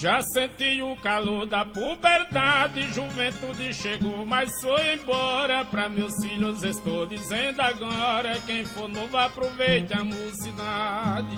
Já 0.00 0.22
senti 0.22 0.80
o 0.80 0.94
calor 0.94 1.44
da 1.44 1.64
puberdade, 1.64 2.82
juventude 2.92 3.74
chegou, 3.74 4.24
mas 4.24 4.48
foi 4.60 4.94
embora. 4.94 5.64
Pra 5.64 5.88
meus 5.88 6.14
filhos 6.22 6.62
estou 6.62 7.04
dizendo 7.04 7.60
agora: 7.60 8.38
quem 8.46 8.64
for 8.64 8.88
novo 8.88 9.16
aproveite 9.16 9.92
a 9.92 10.04
mocidade. 10.04 11.36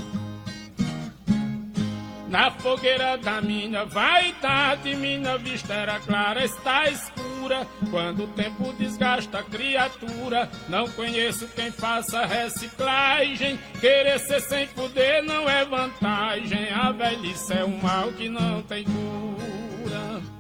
Na 2.29 2.51
fogueira 2.51 3.17
da 3.17 3.41
minha 3.41 3.87
vaidade, 3.87 4.95
minha 4.95 5.39
vista 5.39 5.73
era 5.73 5.99
clara, 5.99 6.45
está 6.45 6.87
escura. 6.91 7.20
Quando 7.91 8.25
o 8.25 8.29
tempo 8.29 8.73
desgasta 8.75 9.39
a 9.39 9.43
criatura, 9.43 10.51
não 10.69 10.89
conheço 10.91 11.49
quem 11.49 11.71
faça 11.71 12.27
reciclagem. 12.27 13.59
Querer 13.81 14.19
ser 14.21 14.41
sem 14.41 14.67
poder 14.69 15.23
não 15.23 15.49
é 15.49 15.65
vantagem. 15.65 16.71
A 16.71 16.93
velhice 16.93 17.53
é 17.53 17.65
um 17.65 17.79
mal 17.81 18.13
que 18.13 18.29
não 18.29 18.63
tem 18.63 18.85
cura. 18.85 20.40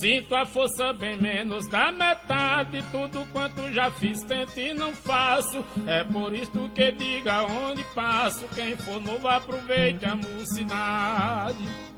Sinto 0.00 0.34
a 0.34 0.46
força 0.46 0.94
bem 0.94 1.20
menos 1.20 1.68
da 1.68 1.92
metade. 1.92 2.82
Tudo 2.90 3.22
quanto 3.34 3.70
já 3.70 3.90
fiz, 3.90 4.22
tento 4.22 4.58
e 4.58 4.72
não 4.72 4.94
faço. 4.94 5.62
É 5.86 6.02
por 6.02 6.32
isso 6.32 6.70
que 6.74 6.90
diga 6.92 7.42
onde 7.42 7.84
passo. 7.94 8.46
Quem 8.54 8.74
for 8.78 8.98
novo, 8.98 9.28
aproveite 9.28 10.06
a 10.06 10.16
mocidade. 10.16 11.89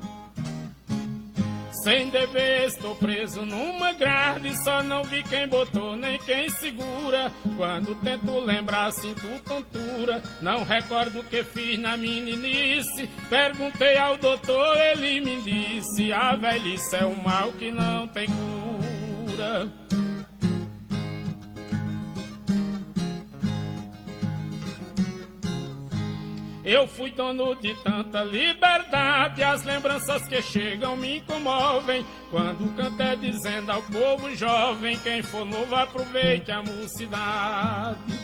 Sem 1.83 2.09
dever, 2.09 2.67
estou 2.67 2.95
preso 2.95 3.45
numa 3.45 3.91
grade. 3.91 4.55
Só 4.63 4.81
não 4.81 5.03
vi 5.03 5.21
quem 5.21 5.49
botou 5.49 5.97
nem 5.97 6.17
quem 6.19 6.49
segura. 6.49 7.29
Quando 7.57 7.93
tento 7.95 8.39
lembrar, 8.39 8.89
sinto 8.93 9.27
tontura. 9.43 10.23
Não 10.41 10.63
recordo 10.63 11.19
o 11.19 11.23
que 11.25 11.43
fiz 11.43 11.77
na 11.77 11.97
meninice. 11.97 13.09
Perguntei 13.29 13.97
ao 13.97 14.15
doutor, 14.15 14.77
ele 14.77 15.19
me 15.19 15.41
disse: 15.41 16.13
A 16.13 16.37
velhice 16.37 16.95
é 16.95 17.05
um 17.05 17.21
mal 17.21 17.51
que 17.51 17.69
não 17.69 18.07
tem 18.07 18.27
cura. 18.27 19.69
Eu 26.65 26.87
fui 26.87 27.11
dono 27.11 27.55
de 27.55 27.75
tanta 27.83 28.23
liberdade, 28.23 29.43
as 29.43 29.63
lembranças 29.63 30.25
que 30.27 30.41
chegam 30.41 30.95
me 30.95 31.19
comovem. 31.21 32.05
Quando 32.31 32.73
canto 32.77 33.01
é 33.01 33.15
dizendo 33.17 33.69
ao 33.69 33.81
povo 33.81 34.33
jovem: 34.33 34.97
quem 34.99 35.21
for 35.21 35.45
novo 35.45 35.75
aproveite 35.75 36.51
a 36.51 36.63
mocidade. 36.63 38.22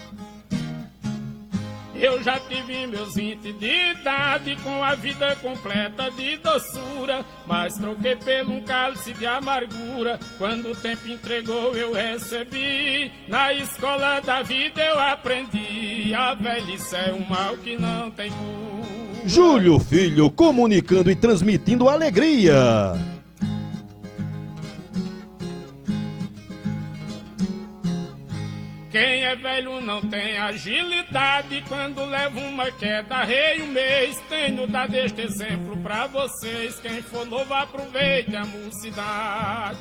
Eu 2.02 2.24
já 2.24 2.40
tive 2.40 2.88
meus 2.88 3.16
20 3.16 3.52
de 3.54 3.92
idade 3.92 4.56
com 4.64 4.82
a 4.82 4.96
vida 4.96 5.36
completa 5.36 6.10
de 6.12 6.38
doçura, 6.38 7.26
mas 7.46 7.78
troquei 7.78 8.16
pelo 8.16 8.54
um 8.54 8.62
cálice 8.62 9.14
de 9.14 9.26
amargura. 9.26 10.18
Quando 10.38 10.72
o 10.72 10.76
tempo 10.76 11.10
entregou, 11.10 11.76
eu 11.76 11.94
recebi. 11.94 13.12
Na 13.28 13.54
escola 13.54 14.22
da 14.22 14.42
vida 14.42 14.82
eu 14.82 14.98
aprendi: 14.98 16.14
a 16.14 16.34
velhice 16.34 16.96
é 16.96 17.14
um 17.14 17.28
mal 17.28 17.58
que 17.58 17.78
não 17.78 18.10
tem 18.12 18.32
cura. 18.32 18.80
Júlio 19.26 19.78
Filho 19.80 20.32
comunicando 20.32 21.12
e 21.12 21.16
transmitindo 21.16 21.90
alegria. 21.90 22.94
Quem 28.92 29.24
é 29.24 29.36
velho 29.36 29.80
não 29.82 30.02
tem 30.02 30.36
agilidade 30.38 31.64
quando 31.68 32.04
leva 32.06 32.40
uma 32.40 32.72
queda, 32.72 33.24
rei 33.24 33.62
um 33.62 33.68
mês. 33.68 34.20
Tenho 34.28 34.66
dado 34.66 34.96
este 34.96 35.22
exemplo 35.22 35.78
pra 35.78 36.08
vocês. 36.08 36.80
Quem 36.80 37.00
for 37.04 37.24
novo, 37.26 37.54
aproveite 37.54 38.36
a 38.36 38.44
mocidade. 38.46 39.78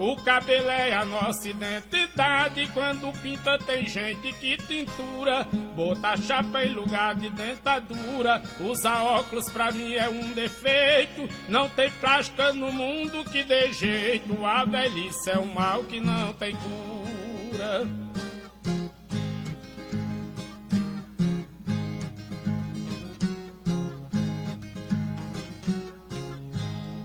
O 0.00 0.16
cabelo 0.16 0.70
é 0.70 0.94
a 0.94 1.04
nossa 1.04 1.46
identidade. 1.46 2.66
Quando 2.72 3.12
pinta, 3.20 3.58
tem 3.58 3.86
gente 3.86 4.32
que 4.32 4.56
tintura. 4.56 5.46
Bota 5.76 6.16
chapa 6.16 6.64
em 6.64 6.72
lugar 6.72 7.14
de 7.16 7.28
dentadura. 7.28 8.42
Usar 8.60 9.02
óculos 9.02 9.50
pra 9.50 9.70
mim 9.70 9.92
é 9.92 10.08
um 10.08 10.32
defeito. 10.32 11.28
Não 11.50 11.68
tem 11.68 11.90
plástica 11.90 12.50
no 12.50 12.72
mundo 12.72 13.22
que 13.30 13.44
dê 13.44 13.74
jeito. 13.74 14.42
A 14.42 14.64
velhice 14.64 15.32
é 15.32 15.38
um 15.38 15.52
mal 15.52 15.84
que 15.84 16.00
não 16.00 16.32
tem 16.32 16.56
cura. 16.56 17.86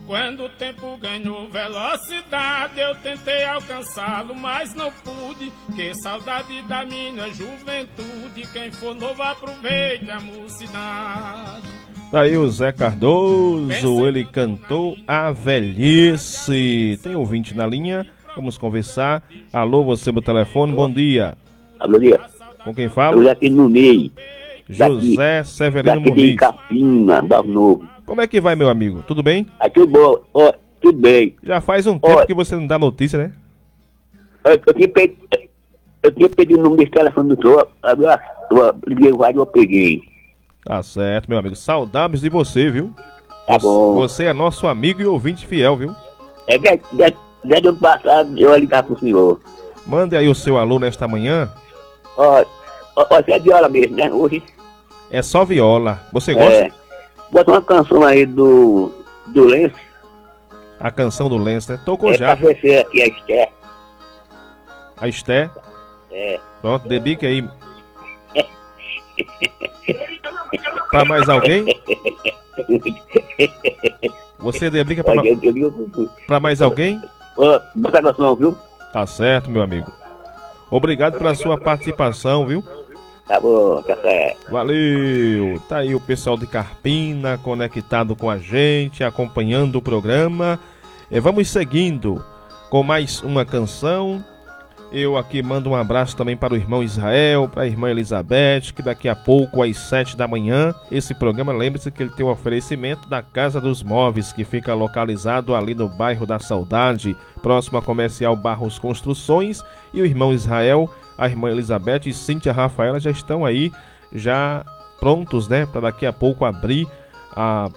Quando 0.07 0.45
o 0.45 0.49
tempo 0.49 0.97
ganhou 0.97 1.47
velocidade, 1.49 2.79
eu 2.79 2.93
tentei 2.95 3.43
alcançá-lo, 3.45 4.35
mas 4.35 4.75
não 4.75 4.91
pude. 4.91 5.51
Que 5.75 5.95
saudade 5.95 6.61
da 6.63 6.85
minha 6.85 7.27
juventude. 7.33 8.47
Quem 8.53 8.71
for 8.71 8.93
novo, 8.93 9.23
aproveite 9.23 10.09
a 10.11 10.19
mocidade. 10.19 11.67
Daí 12.11 12.37
o 12.37 12.47
Zé 12.49 12.71
Cardoso, 12.71 14.05
ele 14.05 14.23
cantou 14.25 14.95
A 15.07 15.31
Velhice. 15.31 16.99
Tem 17.01 17.15
ouvinte 17.15 17.55
na 17.55 17.65
linha, 17.65 18.05
vamos 18.35 18.59
conversar. 18.59 19.23
Alô, 19.51 19.83
você 19.83 20.11
no 20.11 20.21
telefone, 20.21 20.71
bom 20.71 20.89
dia. 20.89 21.35
Bom 21.79 21.99
dia. 21.99 22.21
Com 22.63 22.75
quem 22.75 22.89
fala? 22.89 23.17
Eu 23.17 23.31
aqui 23.31 23.49
no 23.49 23.67
meio. 23.67 24.11
José 24.69 25.43
Severino 25.43 25.95
daqui 25.95 26.11
de. 26.11 26.35
Capina, 26.35 27.21
Novo. 27.21 27.87
Como 28.05 28.21
é 28.21 28.27
que 28.27 28.41
vai, 28.41 28.55
meu 28.55 28.69
amigo? 28.69 29.03
Tudo 29.07 29.23
bem? 29.23 29.47
Aqui 29.59 29.85
bom. 29.85 30.19
Ó, 30.33 30.53
tudo 30.81 30.99
bem. 30.99 31.35
Já 31.43 31.61
faz 31.61 31.87
um 31.87 31.97
tempo 31.97 32.25
que 32.25 32.33
você 32.33 32.55
não 32.55 32.67
dá 32.67 32.77
notícia, 32.77 33.17
né? 33.17 33.31
Eu, 34.43 34.59
eu 34.65 34.73
tinha 34.73 34.87
pedido, 34.87 35.27
eu 36.03 36.11
tinha 36.11 36.29
pedido 36.29 36.59
o 36.59 36.63
número 36.63 36.85
de 36.85 36.91
telefone 36.91 37.35
do 37.35 37.41
senhor, 37.41 37.67
agora 37.81 38.21
eu 38.51 38.75
liguei 38.87 39.11
o 39.11 39.17
rádio 39.17 39.41
eu 39.41 39.45
peguei. 39.45 40.01
Tá 40.63 40.81
certo, 40.83 41.27
meu 41.27 41.37
amigo. 41.37 41.55
Saudades 41.55 42.21
de 42.21 42.29
você, 42.29 42.69
viu? 42.69 42.91
Tá 43.47 43.57
bom. 43.57 43.95
Você 43.95 44.25
é 44.25 44.33
nosso 44.33 44.67
amigo 44.67 45.01
e 45.01 45.05
ouvinte 45.05 45.45
fiel, 45.45 45.75
viu? 45.77 45.95
É 46.47 46.57
que 46.59 46.79
desde, 46.91 47.17
o 47.67 47.69
ano 47.69 47.79
passado 47.79 48.37
eu 48.37 48.55
ligar 48.55 48.83
pro 48.83 48.99
senhor. 48.99 49.39
Mande 49.85 50.15
aí 50.15 50.27
o 50.27 50.35
seu 50.35 50.57
alô 50.57 50.79
nesta 50.79 51.07
manhã. 51.07 51.51
Ó, 52.17 52.43
ó, 52.95 53.05
ó, 53.09 53.21
você 53.21 53.33
é 53.33 53.39
viola 53.39 53.69
mesmo, 53.69 53.95
né? 53.95 54.11
Hoje. 54.11 54.41
É 55.11 55.21
só 55.21 55.45
viola. 55.45 56.01
Você 56.11 56.33
gosta? 56.33 56.51
É. 56.53 56.71
Bota 57.31 57.51
uma 57.51 57.61
canção 57.61 58.03
aí 58.03 58.25
do. 58.25 58.91
do 59.27 59.45
Lenço. 59.45 59.75
A 60.79 60.91
canção 60.91 61.29
do 61.29 61.37
Lenço, 61.37 61.71
né? 61.71 61.79
Tocou 61.85 62.11
É 62.11 62.17
já. 62.17 62.35
pra 62.35 62.53
você 62.53 62.77
aqui, 62.77 63.01
a 63.01 63.07
Esther. 63.07 63.49
A 64.97 65.07
Esté. 65.07 65.49
É. 66.11 66.39
Pronto, 66.61 66.87
debique 66.87 67.25
aí. 67.25 67.47
Pra 70.89 71.03
mais 71.05 71.27
alguém? 71.29 71.65
Você 74.39 74.69
debica 74.69 75.03
pra, 75.03 75.13
pra 76.27 76.39
mais 76.39 76.61
alguém? 76.61 77.01
Bota 77.75 77.99
a 77.99 78.01
canção, 78.01 78.35
viu? 78.35 78.57
Tá 78.93 79.05
certo, 79.05 79.49
meu 79.49 79.61
amigo. 79.61 79.91
Obrigado 80.69 81.17
pela 81.17 81.35
sua 81.35 81.57
participação, 81.59 82.45
viu? 82.45 82.63
Tá 83.27 83.39
bom, 83.39 83.81
tá 83.81 83.95
certo. 83.97 84.51
Valeu! 84.51 85.59
Tá 85.67 85.77
aí 85.77 85.95
o 85.95 85.99
pessoal 85.99 86.37
de 86.37 86.45
Carpina 86.45 87.39
conectado 87.39 88.15
com 88.15 88.29
a 88.29 88.37
gente, 88.37 89.03
acompanhando 89.03 89.77
o 89.77 89.81
programa. 89.81 90.59
Eh, 91.09 91.19
vamos 91.19 91.49
seguindo 91.49 92.23
com 92.69 92.83
mais 92.83 93.23
uma 93.23 93.43
canção. 93.43 94.23
Eu 94.91 95.17
aqui 95.17 95.41
mando 95.41 95.71
um 95.71 95.75
abraço 95.75 96.15
também 96.15 96.37
para 96.37 96.53
o 96.53 96.55
irmão 96.55 96.83
Israel, 96.83 97.49
para 97.49 97.63
a 97.63 97.67
irmã 97.67 97.89
Elizabeth, 97.89 98.71
que 98.73 98.83
daqui 98.83 99.09
a 99.09 99.15
pouco, 99.15 99.63
às 99.63 99.75
sete 99.75 100.15
da 100.15 100.27
manhã, 100.27 100.73
esse 100.91 101.13
programa, 101.13 101.51
lembre-se 101.51 101.89
que 101.89 102.03
ele 102.03 102.11
tem 102.11 102.25
o 102.25 102.29
oferecimento 102.29 103.09
da 103.09 103.21
Casa 103.21 103.59
dos 103.59 103.81
Móveis, 103.81 104.31
que 104.31 104.43
fica 104.43 104.73
localizado 104.75 105.55
ali 105.55 105.73
no 105.73 105.89
bairro 105.89 106.25
da 106.25 106.37
Saudade, 106.37 107.17
próximo 107.41 107.79
à 107.79 107.81
comercial 107.81 108.35
Barros 108.35 108.77
Construções. 108.77 109.63
E 109.93 110.01
o 110.01 110.05
irmão 110.05 110.31
Israel, 110.31 110.89
a 111.17 111.27
irmã 111.27 111.49
Elizabeth 111.49 112.01
e 112.05 112.13
Cíntia 112.13 112.51
Rafaela 112.51 112.99
já 112.99 113.11
estão 113.11 113.45
aí, 113.45 113.71
já 114.13 114.65
prontos, 114.99 115.47
né, 115.47 115.65
para 115.65 115.81
daqui 115.81 116.05
a 116.05 116.13
pouco 116.13 116.45
abrir 116.45 116.87
a 117.35 117.69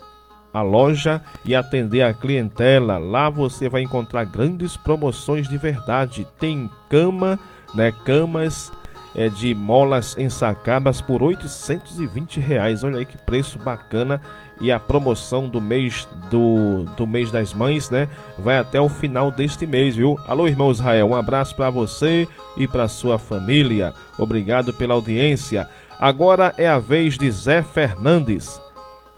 a 0.53 0.63
loja 0.63 1.23
e 1.45 1.55
atender 1.55 2.03
a 2.03 2.15
clientela. 2.15 2.99
Lá 2.99 3.29
você 3.31 3.69
vai 3.69 3.83
encontrar 3.83 4.25
grandes 4.25 4.77
promoções 4.77 5.49
de 5.49 5.59
verdade. 5.59 6.27
Tem 6.39 6.71
cama, 6.89 7.39
né? 7.75 7.93
Camas 8.05 8.73
é, 9.15 9.29
de 9.29 9.55
molas 9.55 10.17
ensacadas 10.19 11.01
por 11.01 11.23
820 11.23 12.41
reais. 12.41 12.85
Olha 12.85 12.99
aí 12.99 13.07
que 13.07 13.19
preço 13.19 13.59
bacana. 13.59 14.21
E 14.61 14.73
a 14.73 14.81
promoção 14.81 15.49
do 15.49 15.61
mês 15.61 16.09
do, 16.31 16.85
do 16.97 17.07
mês 17.07 17.31
das 17.31 17.55
mães, 17.55 17.91
né? 17.91 18.09
Vai 18.37 18.59
até 18.59 18.81
o 18.81 18.89
final 18.89 19.31
deste 19.31 19.65
mês, 19.67 19.95
viu? 19.95 20.19
Alô, 20.27 20.49
irmão 20.49 20.73
Israel, 20.73 21.11
um 21.11 21.15
abraço 21.15 21.55
para 21.55 21.71
você 21.71 22.27
e 22.57 22.67
para 22.67 22.89
sua 22.89 23.21
família. 23.21 23.95
Obrigado 24.19 24.75
pela 24.75 24.95
audiência. 24.95 25.69
Agora 26.01 26.53
é 26.59 26.69
a 26.69 26.79
vez 26.79 27.17
de 27.17 27.31
Zé 27.31 27.63
Fernandes. 27.63 28.61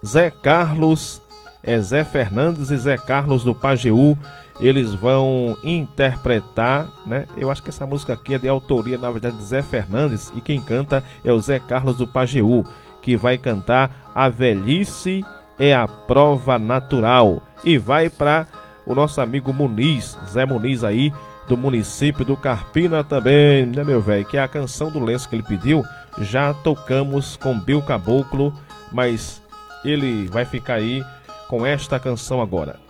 Zé 0.05 0.31
Carlos, 0.31 1.23
é 1.63 1.79
Zé 1.79 2.05
Fernandes 2.05 2.71
e 2.71 2.77
Zé 2.77 2.97
Carlos 2.97 3.45
do 3.45 3.55
Pajeú. 3.55 4.17
Eles 4.61 4.93
vão 4.93 5.57
interpretar, 5.65 6.87
né? 7.07 7.27
Eu 7.37 7.51
acho 7.51 7.63
que 7.63 7.71
essa 7.71 7.87
música 7.87 8.13
aqui 8.13 8.35
é 8.35 8.39
de 8.39 8.49
autoria, 8.49 8.99
na 8.99 9.11
verdade, 9.11 9.37
de 9.37 9.45
Zé 9.45 9.63
Fernandes. 9.63 10.31
E 10.37 10.41
quem 10.41 10.61
canta 10.61 11.03
é 11.25 11.33
o 11.33 11.41
Zé 11.41 11.59
Carlos 11.59 11.97
do 11.97 12.07
Pajeú, 12.07 12.65
que 13.01 13.17
vai 13.17 13.39
cantar 13.39 14.11
A 14.15 14.29
Velhice 14.29 15.25
é 15.59 15.75
a 15.75 15.89
Prova 15.89 16.59
Natural. 16.59 17.43
E 17.65 17.79
vai 17.79 18.11
para 18.11 18.47
o 18.87 18.95
nosso 18.95 19.21
amigo 19.21 19.53
Muniz, 19.53 20.19
Zé 20.27 20.45
Muniz 20.45 20.83
aí, 20.85 21.13
do 21.47 21.57
município 21.57 22.25
do 22.25 22.37
Carpina 22.37 23.03
também, 23.03 23.67
né, 23.67 23.83
meu 23.83 24.01
velho? 24.01 24.25
Que 24.25 24.37
é 24.37 24.43
a 24.43 24.49
canção 24.49 24.91
do 24.91 25.01
lenço 25.01 25.29
que 25.29 25.37
ele 25.37 25.43
pediu. 25.43 25.85
Já 26.19 26.55
tocamos 26.55 27.37
com 27.37 27.59
Bill 27.59 27.83
Caboclo, 27.83 28.55
mas 28.93 29.43
ele 29.85 30.29
vai 30.29 30.45
ficar 30.45 30.75
aí 30.75 31.05
com 31.49 31.67
esta 31.67 31.99
canção 31.99 32.41
agora. 32.41 32.90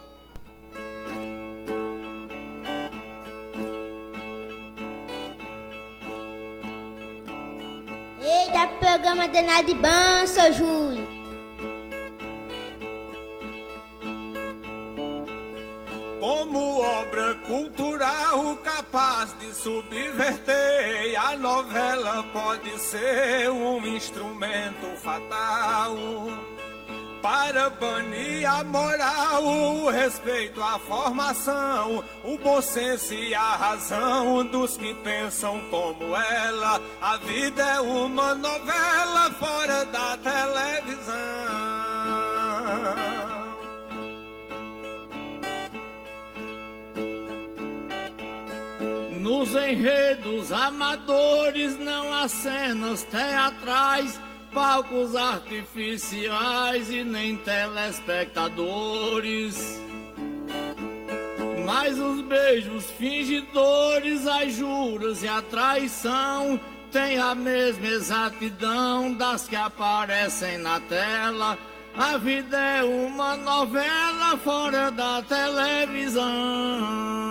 De 9.62 9.74
bom, 9.74 10.26
seu 10.26 10.52
Júlio. 10.52 11.06
Como 16.18 16.80
obra 16.80 17.34
cultural 17.46 18.56
capaz 18.62 19.36
de 19.38 19.54
subverter, 19.54 21.16
a 21.18 21.36
novela 21.36 22.22
pode 22.32 22.78
ser 22.78 23.50
um 23.50 23.86
instrumento 23.86 24.86
fatal 24.96 25.96
para 27.22 27.70
banir 27.70 28.48
a 28.48 28.64
moral, 28.64 29.44
o 29.44 29.90
respeito 29.90 30.62
à 30.62 30.78
formação, 30.78 32.02
o 32.24 32.38
bom 32.38 32.60
senso 32.60 33.14
e 33.14 33.34
a 33.34 33.56
razão 33.56 34.44
dos 34.46 34.76
que 34.76 34.94
pensam 34.94 35.60
como 35.70 36.16
ela. 36.16 36.80
A 37.00 37.16
vida 37.18 37.62
é 37.62 37.80
uma 37.80 38.34
novela 38.34 39.30
fora 39.38 39.84
da 39.86 40.16
televisão. 40.18 41.80
Nos 49.20 49.54
enredos 49.54 50.50
amadores 50.50 51.78
não 51.78 52.12
há 52.12 52.26
cenas 52.26 53.02
teatrais, 53.04 54.18
palcos 54.52 55.16
artificiais 55.16 56.90
e 56.90 57.02
nem 57.04 57.36
telespectadores. 57.36 59.80
Mas 61.64 61.96
os 61.98 62.20
beijos 62.22 62.90
fingidores, 62.92 64.26
as 64.26 64.54
juras 64.54 65.22
e 65.22 65.28
a 65.28 65.42
traição 65.42 66.58
têm 66.90 67.18
a 67.18 67.34
mesma 67.34 67.86
exatidão 67.86 69.12
das 69.14 69.46
que 69.48 69.56
aparecem 69.56 70.58
na 70.58 70.80
tela. 70.80 71.56
A 71.96 72.16
vida 72.16 72.58
é 72.58 72.82
uma 72.82 73.36
novela 73.36 74.36
fora 74.38 74.90
da 74.90 75.22
televisão. 75.22 77.29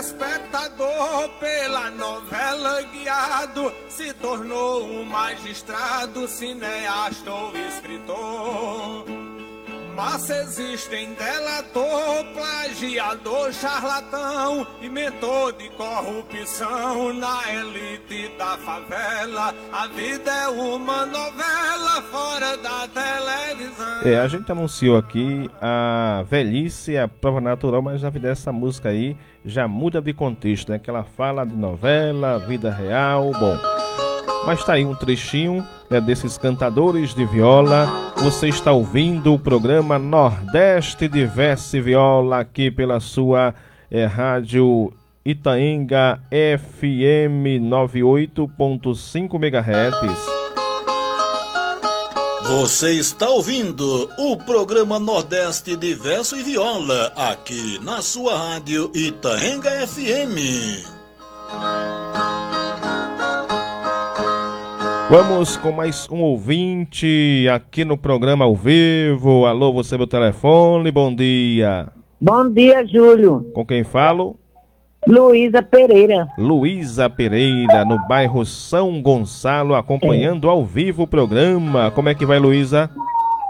Telespectador 0.00 1.28
pela 1.38 1.90
novela 1.90 2.80
guiado 2.84 3.70
se 3.88 4.14
tornou 4.14 4.82
um 4.82 5.04
magistrado, 5.04 6.26
cineasta 6.26 7.30
ou 7.30 7.54
escritor. 7.54 9.19
Mas 10.02 10.30
existem 10.30 11.12
delator, 11.12 12.24
plagiador, 12.32 13.52
charlatão 13.52 14.66
e 14.80 14.88
mentor 14.88 15.52
de 15.52 15.68
corrupção 15.68 17.12
na 17.12 17.42
elite 17.52 18.32
da 18.38 18.56
favela. 18.56 19.54
A 19.70 19.86
vida 19.88 20.30
é 20.30 20.48
uma 20.48 21.04
novela 21.04 22.00
fora 22.10 22.56
da 22.56 22.88
televisão. 22.88 24.00
É, 24.02 24.18
a 24.18 24.26
gente 24.26 24.50
anunciou 24.50 24.96
aqui 24.96 25.50
a 25.60 26.24
velhice, 26.30 26.96
a 26.96 27.06
prova 27.06 27.42
natural, 27.42 27.82
mas 27.82 28.00
na 28.00 28.08
verdade 28.08 28.32
essa 28.32 28.50
música 28.50 28.88
aí 28.88 29.14
já 29.44 29.68
muda 29.68 30.00
de 30.00 30.14
contexto, 30.14 30.72
né? 30.72 30.78
Que 30.78 30.88
ela 30.88 31.04
fala 31.04 31.44
de 31.44 31.54
novela, 31.54 32.38
vida 32.38 32.70
real, 32.70 33.32
bom. 33.32 33.58
Mas 34.46 34.64
tá 34.64 34.72
aí 34.72 34.84
um 34.86 34.94
trechinho 34.94 35.62
né, 35.90 36.00
desses 36.00 36.38
cantadores 36.38 37.12
de 37.14 37.26
viola. 37.26 38.12
Você 38.18 38.48
está 38.48 38.72
ouvindo 38.72 39.34
o 39.34 39.38
programa 39.38 39.98
Nordeste 39.98 41.08
Diverse 41.08 41.80
Viola 41.80 42.40
aqui 42.40 42.70
pela 42.70 43.00
sua 43.00 43.54
é, 43.90 44.06
rádio 44.06 44.92
Itaenga 45.24 46.20
FM 46.30 47.60
98.5 47.68 49.34
MHz. 49.34 50.40
Você 52.50 52.92
está 52.92 53.28
ouvindo 53.28 54.10
o 54.18 54.36
programa 54.36 54.98
Nordeste 54.98 55.76
Diverso 55.76 56.36
e 56.36 56.42
Viola, 56.42 57.12
aqui 57.14 57.78
na 57.80 58.02
sua 58.02 58.36
rádio 58.36 58.90
Itaenga 58.94 59.86
FM. 59.86 60.84
Vamos 65.10 65.56
com 65.56 65.72
mais 65.72 66.08
um 66.08 66.20
ouvinte 66.22 67.44
aqui 67.52 67.84
no 67.84 67.98
programa 67.98 68.44
ao 68.44 68.54
vivo. 68.54 69.44
Alô, 69.44 69.72
você 69.72 69.98
meu 69.98 70.06
telefone, 70.06 70.88
bom 70.92 71.12
dia. 71.12 71.88
Bom 72.20 72.48
dia, 72.48 72.86
Júlio. 72.86 73.50
Com 73.52 73.66
quem 73.66 73.82
falo? 73.82 74.36
Luísa 75.04 75.64
Pereira. 75.64 76.28
Luísa 76.38 77.10
Pereira, 77.10 77.84
no 77.84 77.98
bairro 78.06 78.46
São 78.46 79.02
Gonçalo, 79.02 79.74
acompanhando 79.74 80.48
ao 80.48 80.64
vivo 80.64 81.02
o 81.02 81.08
programa. 81.08 81.90
Como 81.90 82.08
é 82.08 82.14
que 82.14 82.24
vai, 82.24 82.38
Luísa? 82.38 82.88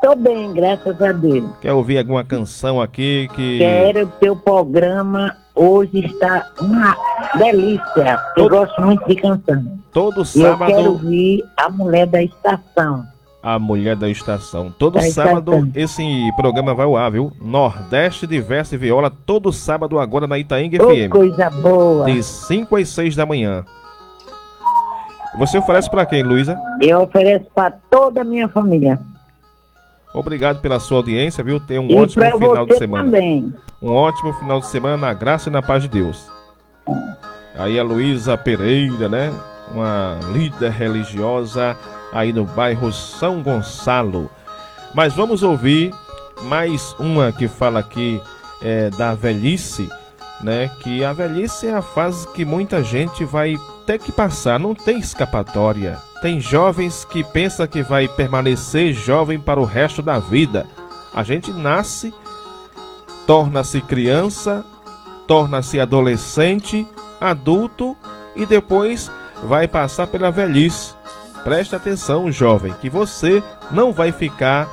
Tô 0.00 0.16
bem, 0.16 0.54
graças 0.54 0.98
a 1.02 1.12
Deus. 1.12 1.44
Quer 1.60 1.74
ouvir 1.74 1.98
alguma 1.98 2.24
canção 2.24 2.80
aqui 2.80 3.28
que. 3.34 3.58
Quero 3.58 4.06
teu 4.18 4.34
programa 4.34 5.36
hoje 5.60 6.06
está 6.06 6.46
uma 6.60 6.96
delícia. 7.36 8.18
Eu 8.36 8.48
gosto 8.48 8.80
muito 8.80 9.06
de 9.06 9.16
canção. 9.16 9.78
Todo 9.92 10.24
sábado. 10.24 10.70
Eu 10.70 10.76
quero 10.76 10.90
ouvir 10.92 11.44
a 11.56 11.68
mulher 11.68 12.06
da 12.06 12.22
estação. 12.22 13.04
A 13.42 13.58
Mulher 13.58 13.96
da 13.96 14.06
Estação. 14.06 14.70
Todo 14.78 14.94
Da 14.96 15.00
sábado 15.10 15.52
Estação. 15.54 15.72
esse 15.74 16.30
programa 16.36 16.74
vai 16.74 16.84
ao 16.84 16.94
ar, 16.94 17.10
viu? 17.10 17.32
Nordeste 17.40 18.26
Diverso 18.26 18.74
e 18.74 18.78
Viola, 18.78 19.10
todo 19.24 19.50
sábado 19.50 19.98
agora 19.98 20.26
na 20.26 20.38
Itaing 20.38 20.70
Ô, 20.78 20.90
FM. 20.90 21.10
coisa 21.10 21.48
boa. 21.48 22.04
De 22.04 22.22
5 22.22 22.76
às 22.76 22.90
6 22.90 23.16
da 23.16 23.24
manhã. 23.24 23.64
Você 25.38 25.56
oferece 25.56 25.88
pra 25.90 26.04
quem, 26.04 26.22
Luísa? 26.22 26.54
Eu 26.82 27.00
ofereço 27.00 27.46
para 27.54 27.70
toda 27.90 28.20
a 28.20 28.24
minha 28.24 28.46
família. 28.46 29.00
Obrigado 30.12 30.60
pela 30.60 30.80
sua 30.80 30.98
audiência, 30.98 31.44
viu? 31.44 31.60
Tenha 31.60 31.80
um 31.80 31.88
e 31.88 31.94
ótimo 31.94 32.24
final 32.24 32.66
de 32.66 32.76
semana. 32.76 33.04
também. 33.04 33.54
Um 33.80 33.92
ótimo 33.92 34.32
final 34.34 34.60
de 34.60 34.66
semana 34.66 34.96
na 34.96 35.14
graça 35.14 35.48
e 35.48 35.52
na 35.52 35.62
paz 35.62 35.82
de 35.82 35.88
Deus. 35.88 36.28
Aí 37.56 37.78
a 37.78 37.82
Luísa 37.82 38.36
Pereira, 38.36 39.08
né? 39.08 39.32
Uma 39.72 40.18
líder 40.32 40.72
religiosa 40.72 41.76
aí 42.12 42.32
no 42.32 42.44
bairro 42.44 42.92
São 42.92 43.42
Gonçalo. 43.42 44.28
Mas 44.94 45.14
vamos 45.14 45.42
ouvir 45.42 45.94
mais 46.42 46.94
uma 46.98 47.30
que 47.30 47.46
fala 47.46 47.78
aqui 47.78 48.20
é, 48.60 48.90
da 48.90 49.14
velhice, 49.14 49.88
né? 50.40 50.70
Que 50.82 51.04
a 51.04 51.12
velhice 51.12 51.68
é 51.68 51.74
a 51.74 51.82
fase 51.82 52.26
que 52.32 52.44
muita 52.44 52.82
gente 52.82 53.24
vai 53.24 53.56
ter 53.90 53.98
que 53.98 54.12
passar, 54.12 54.60
não 54.60 54.72
tem 54.72 55.00
escapatória. 55.00 55.98
Tem 56.22 56.38
jovens 56.38 57.04
que 57.04 57.24
pensam 57.24 57.66
que 57.66 57.82
vai 57.82 58.06
permanecer 58.06 58.92
jovem 58.92 59.36
para 59.36 59.58
o 59.58 59.64
resto 59.64 60.00
da 60.00 60.16
vida. 60.20 60.64
A 61.12 61.24
gente 61.24 61.52
nasce 61.52 62.14
torna-se 63.26 63.80
criança, 63.80 64.64
torna-se 65.26 65.80
adolescente, 65.80 66.86
adulto 67.20 67.96
e 68.36 68.46
depois 68.46 69.10
vai 69.42 69.66
passar 69.66 70.06
pela 70.06 70.30
velhice. 70.30 70.94
Preste 71.42 71.74
atenção, 71.74 72.30
jovem, 72.30 72.72
que 72.80 72.88
você 72.88 73.42
não 73.72 73.92
vai 73.92 74.12
ficar 74.12 74.68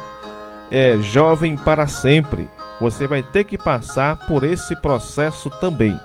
é, 0.70 0.96
jovem 1.00 1.58
para 1.58 1.88
sempre. 1.88 2.48
Você 2.80 3.08
vai 3.08 3.24
ter 3.24 3.46
que 3.46 3.58
passar 3.58 4.28
por 4.28 4.44
esse 4.44 4.76
processo 4.76 5.50
também. 5.50 6.00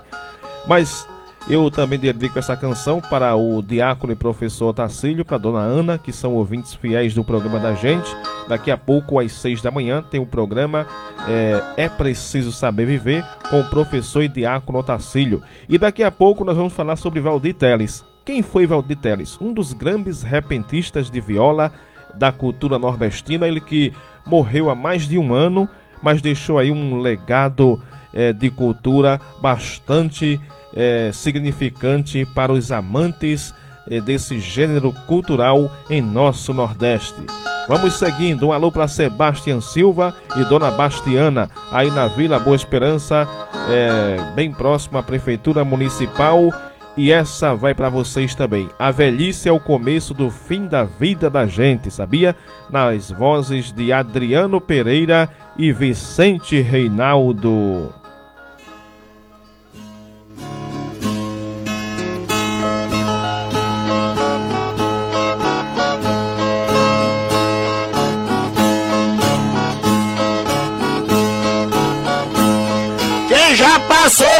Mas 0.67 1.07
eu 1.47 1.69
também 1.69 1.99
dedico 1.99 2.39
essa 2.39 2.55
canção 2.55 3.01
para 3.01 3.35
o 3.35 3.61
diácono 3.61 4.13
e 4.13 4.15
professor 4.15 4.73
Tacílio, 4.73 5.25
para 5.25 5.35
a 5.35 5.39
dona 5.39 5.59
Ana, 5.59 5.97
que 5.97 6.13
são 6.13 6.33
ouvintes 6.35 6.73
fiéis 6.73 7.13
do 7.13 7.23
programa 7.23 7.59
da 7.59 7.73
gente. 7.73 8.09
Daqui 8.47 8.71
a 8.71 8.77
pouco, 8.77 9.19
às 9.19 9.33
seis 9.33 9.61
da 9.61 9.69
manhã, 9.69 10.01
tem 10.01 10.21
o 10.21 10.25
programa 10.25 10.87
é, 11.27 11.83
é 11.83 11.89
Preciso 11.89 12.51
Saber 12.51 12.85
Viver, 12.85 13.25
com 13.49 13.59
o 13.59 13.69
professor 13.69 14.23
e 14.23 14.29
diácono 14.29 14.81
Tacílio. 14.81 15.43
E 15.67 15.77
daqui 15.77 16.01
a 16.01 16.11
pouco 16.11 16.45
nós 16.45 16.55
vamos 16.55 16.73
falar 16.73 16.95
sobre 16.95 17.19
Valdir 17.19 17.55
Teles. 17.55 18.05
Quem 18.23 18.41
foi 18.41 18.65
Valdir 18.65 18.97
Teles? 18.97 19.37
Um 19.41 19.51
dos 19.53 19.73
grandes 19.73 20.23
repentistas 20.23 21.09
de 21.09 21.19
viola 21.19 21.73
da 22.15 22.31
cultura 22.31 22.79
nordestina, 22.79 23.47
ele 23.47 23.59
que 23.59 23.91
morreu 24.25 24.69
há 24.69 24.75
mais 24.75 25.07
de 25.09 25.17
um 25.17 25.33
ano, 25.33 25.67
mas 26.01 26.21
deixou 26.21 26.57
aí 26.57 26.71
um 26.71 27.01
legado 27.01 27.81
eh, 28.13 28.31
de 28.31 28.49
cultura 28.49 29.19
bastante 29.41 30.39
eh, 30.75 31.11
significante 31.13 32.25
para 32.25 32.51
os 32.51 32.71
amantes 32.71 33.53
eh, 33.89 33.99
desse 33.99 34.39
gênero 34.39 34.93
cultural 35.07 35.71
em 35.89 36.01
nosso 36.01 36.53
Nordeste. 36.53 37.21
Vamos 37.67 37.93
seguindo, 37.93 38.47
um 38.47 38.51
alô 38.51 38.71
para 38.71 38.87
Sebastião 38.87 39.61
Silva 39.61 40.13
e 40.35 40.43
Dona 40.45 40.69
Bastiana, 40.71 41.49
aí 41.71 41.89
na 41.89 42.07
Vila 42.07 42.37
Boa 42.37 42.55
Esperança, 42.55 43.27
eh, 43.69 44.17
bem 44.35 44.51
próximo 44.51 44.97
à 44.97 45.03
Prefeitura 45.03 45.63
Municipal. 45.63 46.49
E 46.95 47.11
essa 47.11 47.55
vai 47.55 47.73
para 47.73 47.89
vocês 47.89 48.35
também. 48.35 48.69
A 48.77 48.91
velhice 48.91 49.49
é 49.49 49.51
o 49.51 49.59
começo 49.59 50.13
do 50.13 50.29
fim 50.29 50.67
da 50.67 50.83
vida 50.83 51.27
da 51.27 51.47
gente, 51.47 51.89
sabia? 51.89 52.35
Nas 52.69 53.09
vozes 53.09 53.71
de 53.71 53.91
Adriano 53.91 54.61
Pereira 54.61 55.27
e 55.57 55.73
Vicente 55.73 56.61
Reinaldo. 56.61 58.02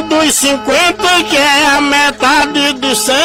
Dos 0.01 0.33
50, 0.33 1.23
que 1.29 1.37
é 1.37 1.65
a 1.67 1.81
metade 1.81 2.73
de 2.73 2.95
100, 2.95 3.15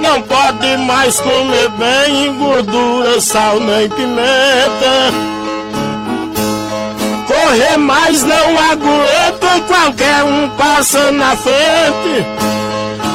não 0.00 0.22
pode 0.22 0.76
mais 0.78 1.20
comer 1.20 1.68
bem 1.70 2.36
gordura, 2.36 3.20
sal 3.20 3.58
nem 3.60 3.88
pimenta. 3.88 5.12
Correr 7.26 7.76
mais 7.78 8.22
não 8.22 8.58
aguenta, 8.58 9.60
qualquer 9.66 10.24
um 10.24 10.48
passa 10.50 11.10
na 11.12 11.36
frente. 11.36 12.26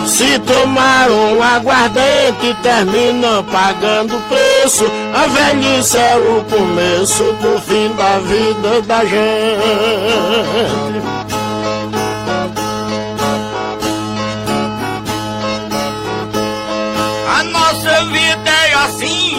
Se 0.07 0.39
tomar 0.39 1.09
um 1.09 1.41
aguardente, 1.41 2.55
termina 2.61 3.43
pagando 3.51 4.21
preço. 4.29 4.85
A 5.13 5.27
velhice 5.27 5.97
é 5.97 6.15
o 6.15 6.43
começo 6.45 7.23
do 7.23 7.59
fim 7.61 7.91
da 7.95 8.19
vida 8.19 8.81
da 8.83 9.03
gente. 9.03 9.25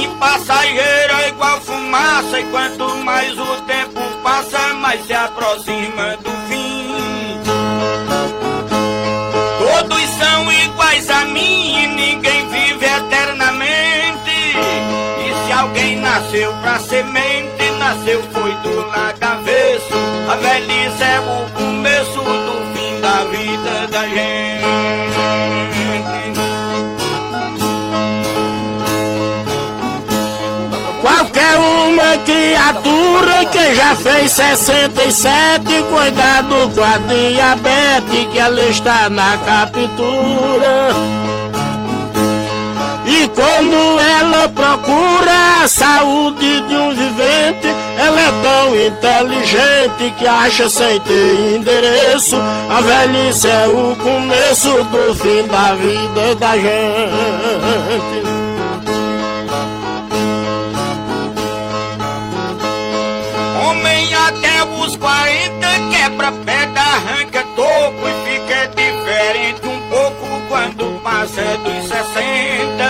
Assim, 0.07 0.19
passageira 0.19 1.29
igual 1.29 1.61
fumaça. 1.61 2.41
E 2.41 2.45
quanto 2.45 2.97
mais 3.05 3.39
o 3.39 3.61
tempo 3.63 4.01
passa, 4.23 4.75
mais 4.75 5.05
se 5.07 5.13
aproxima 5.13 6.17
do 6.19 6.31
fim. 6.49 7.41
Todos 9.59 10.11
são 10.11 10.53
iguais 10.53 11.11
a 11.11 11.25
mim 11.27 11.83
e 11.83 11.87
ninguém 11.89 12.49
vive 12.49 12.87
eternamente. 12.87 14.31
E 14.31 15.47
se 15.47 15.53
alguém 15.53 15.97
nasceu 15.97 16.53
pra 16.63 16.79
semente, 16.79 17.71
nasceu 17.79 18.23
foi 18.33 18.36
criatura 32.47 33.45
que 33.47 33.75
já 33.75 33.97
fez 33.97 34.33
67, 34.33 35.65
cuidado 35.91 36.71
com 36.75 36.83
a 36.83 36.99
diabetes 36.99 38.33
que 38.33 38.39
ela 38.39 38.61
está 38.69 39.11
na 39.11 39.37
captura. 39.39 40.91
E 43.05 43.29
quando 43.29 44.01
ela 44.01 44.49
procura 44.49 45.63
a 45.65 45.69
saúde 45.69 46.61
de 46.63 46.75
um 46.75 46.91
vivente, 46.91 47.69
ela 47.99 48.21
é 48.21 48.33
tão 48.43 48.77
inteligente 48.77 50.15
que 50.19 50.27
acha 50.27 50.69
sem 50.69 51.01
ter 51.01 51.57
endereço. 51.57 52.37
A 52.69 52.81
velhice 52.81 53.49
é 53.49 53.67
o 53.67 53.97
começo 53.97 54.85
do 54.85 55.15
fim 55.15 55.47
da 55.49 55.75
vida 55.75 56.35
da 56.37 56.57
gente. 56.57 58.17
40 65.07 65.67
quebra 65.93 66.33
pedra, 66.33 66.81
arranca 66.81 67.45
toco 67.55 68.09
e 68.09 68.29
fica 68.29 68.67
diferente 68.75 69.65
um 69.65 69.81
pouco 69.89 70.41
quando 70.49 71.01
passa 71.01 71.43
dos 71.59 71.85
60. 71.87 72.85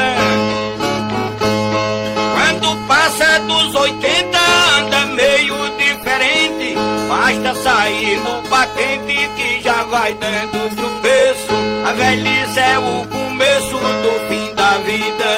Quando 2.32 2.86
passa 2.88 3.38
dos 3.40 3.74
80 3.74 4.38
anda 4.78 5.06
meio 5.08 5.56
diferente. 5.76 6.74
Basta 7.06 7.54
sair 7.62 8.18
no 8.20 8.40
batente 8.48 9.30
que 9.36 9.60
já 9.62 9.82
vai 9.84 10.14
dando 10.14 10.74
tropeço. 10.74 11.52
A 11.86 11.92
velhice 11.92 12.58
é 12.58 12.78
o 12.78 13.06
começo 13.08 13.76
do 13.76 14.28
fim 14.30 14.54
da 14.54 14.78
vida 14.78 15.35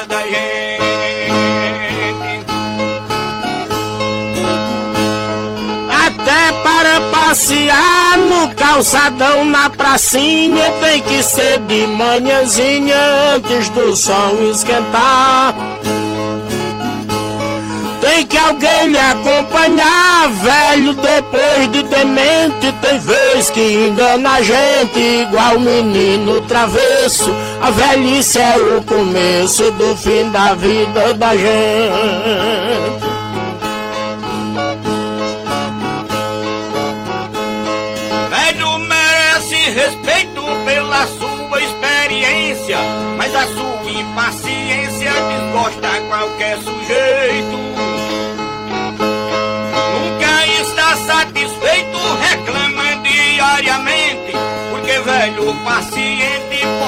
passear 7.29 8.17
no 8.17 8.55
calçadão 8.55 9.45
na 9.45 9.69
pracinha 9.69 10.71
tem 10.81 10.99
que 10.99 11.21
ser 11.21 11.59
de 11.59 11.85
manhãzinha 11.85 12.97
antes 13.35 13.69
do 13.69 13.95
sol 13.95 14.49
esquentar. 14.49 15.53
Tem 18.01 18.25
que 18.25 18.35
alguém 18.35 18.87
lhe 18.87 18.97
acompanhar, 18.97 20.27
velho, 20.41 20.95
depois 20.95 21.71
de 21.71 21.83
demente. 21.83 22.73
Tem 22.81 22.97
vez 22.97 23.51
que 23.51 23.61
engana 23.61 24.31
a 24.31 24.41
gente, 24.41 24.99
igual 24.99 25.59
menino 25.59 26.41
travesso. 26.47 27.31
A 27.61 27.69
velhice 27.69 28.39
é 28.39 28.57
o 28.57 28.81
começo 28.81 29.69
do 29.73 29.95
fim 29.95 30.31
da 30.31 30.55
vida 30.55 31.13
da 31.13 31.35
gente. 31.35 32.78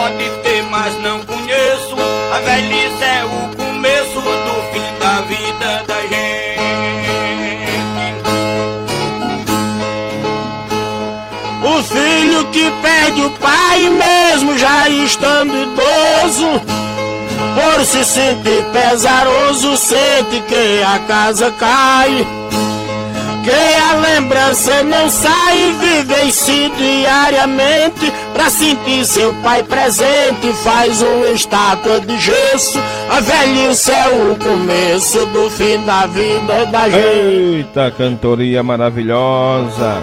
Pode 0.02 0.30
ter, 0.42 0.64
mas 0.64 1.00
não 1.00 1.20
conheço. 1.22 1.96
A 2.34 2.40
velhice 2.40 3.04
é 3.04 3.24
o 3.24 3.56
começo 3.56 4.20
do 4.20 4.56
fim 4.74 5.00
da 5.00 5.22
vida 5.22 5.84
da 5.88 6.02
gente. 6.02 6.62
O 11.64 11.84
filho 11.84 12.46
que 12.46 12.72
perde 12.82 13.22
o 13.22 13.30
pai 13.32 13.90
mesmo 13.90 14.58
já 14.58 14.90
estando 14.90 15.56
idoso 15.56 16.62
Por 17.56 17.86
se 17.86 18.04
sentir 18.04 18.64
pesaroso 18.74 19.78
sente 19.78 20.42
que 20.48 20.84
a 20.84 21.00
casa 21.08 21.52
cai 21.52 22.28
Que 23.44 23.52
a 23.52 23.94
lembrança 23.98 24.84
não 24.84 25.10
sai 25.10 25.76
vive-se 25.80 26.72
diariamente 26.78 28.12
Pra 28.42 28.50
sentir 28.50 29.06
seu 29.06 29.32
pai 29.44 29.62
presente 29.62 30.52
faz 30.64 31.00
uma 31.00 31.28
estátua 31.28 32.02
de 32.02 32.18
gesso 32.18 32.80
A 33.08 33.20
velhice 33.20 33.92
é 33.92 34.08
o 34.08 34.36
começo 34.36 35.24
do 35.28 35.48
fim 35.52 35.80
da 35.86 36.08
vida 36.08 36.66
da 36.66 36.90
gente 36.90 37.06
Eita, 37.06 37.92
cantoria 37.92 38.64
maravilhosa. 38.64 39.98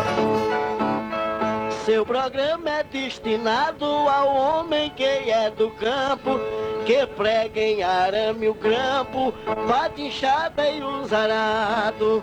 Seu 1.85 2.07
programa 2.07 2.71
é 2.71 2.85
destinado 2.85 3.85
ao 3.85 4.29
homem 4.37 4.93
que 4.95 5.03
é 5.03 5.51
do 5.51 5.71
campo, 5.71 6.39
que 6.87 7.05
prega 7.17 7.61
em 7.61 7.83
arame 7.83 8.47
o 8.47 8.55
grampo, 8.55 9.35
bate 9.67 10.03
enxada 10.03 10.71
e 10.71 10.81
os 10.81 11.13
arado. 11.13 12.23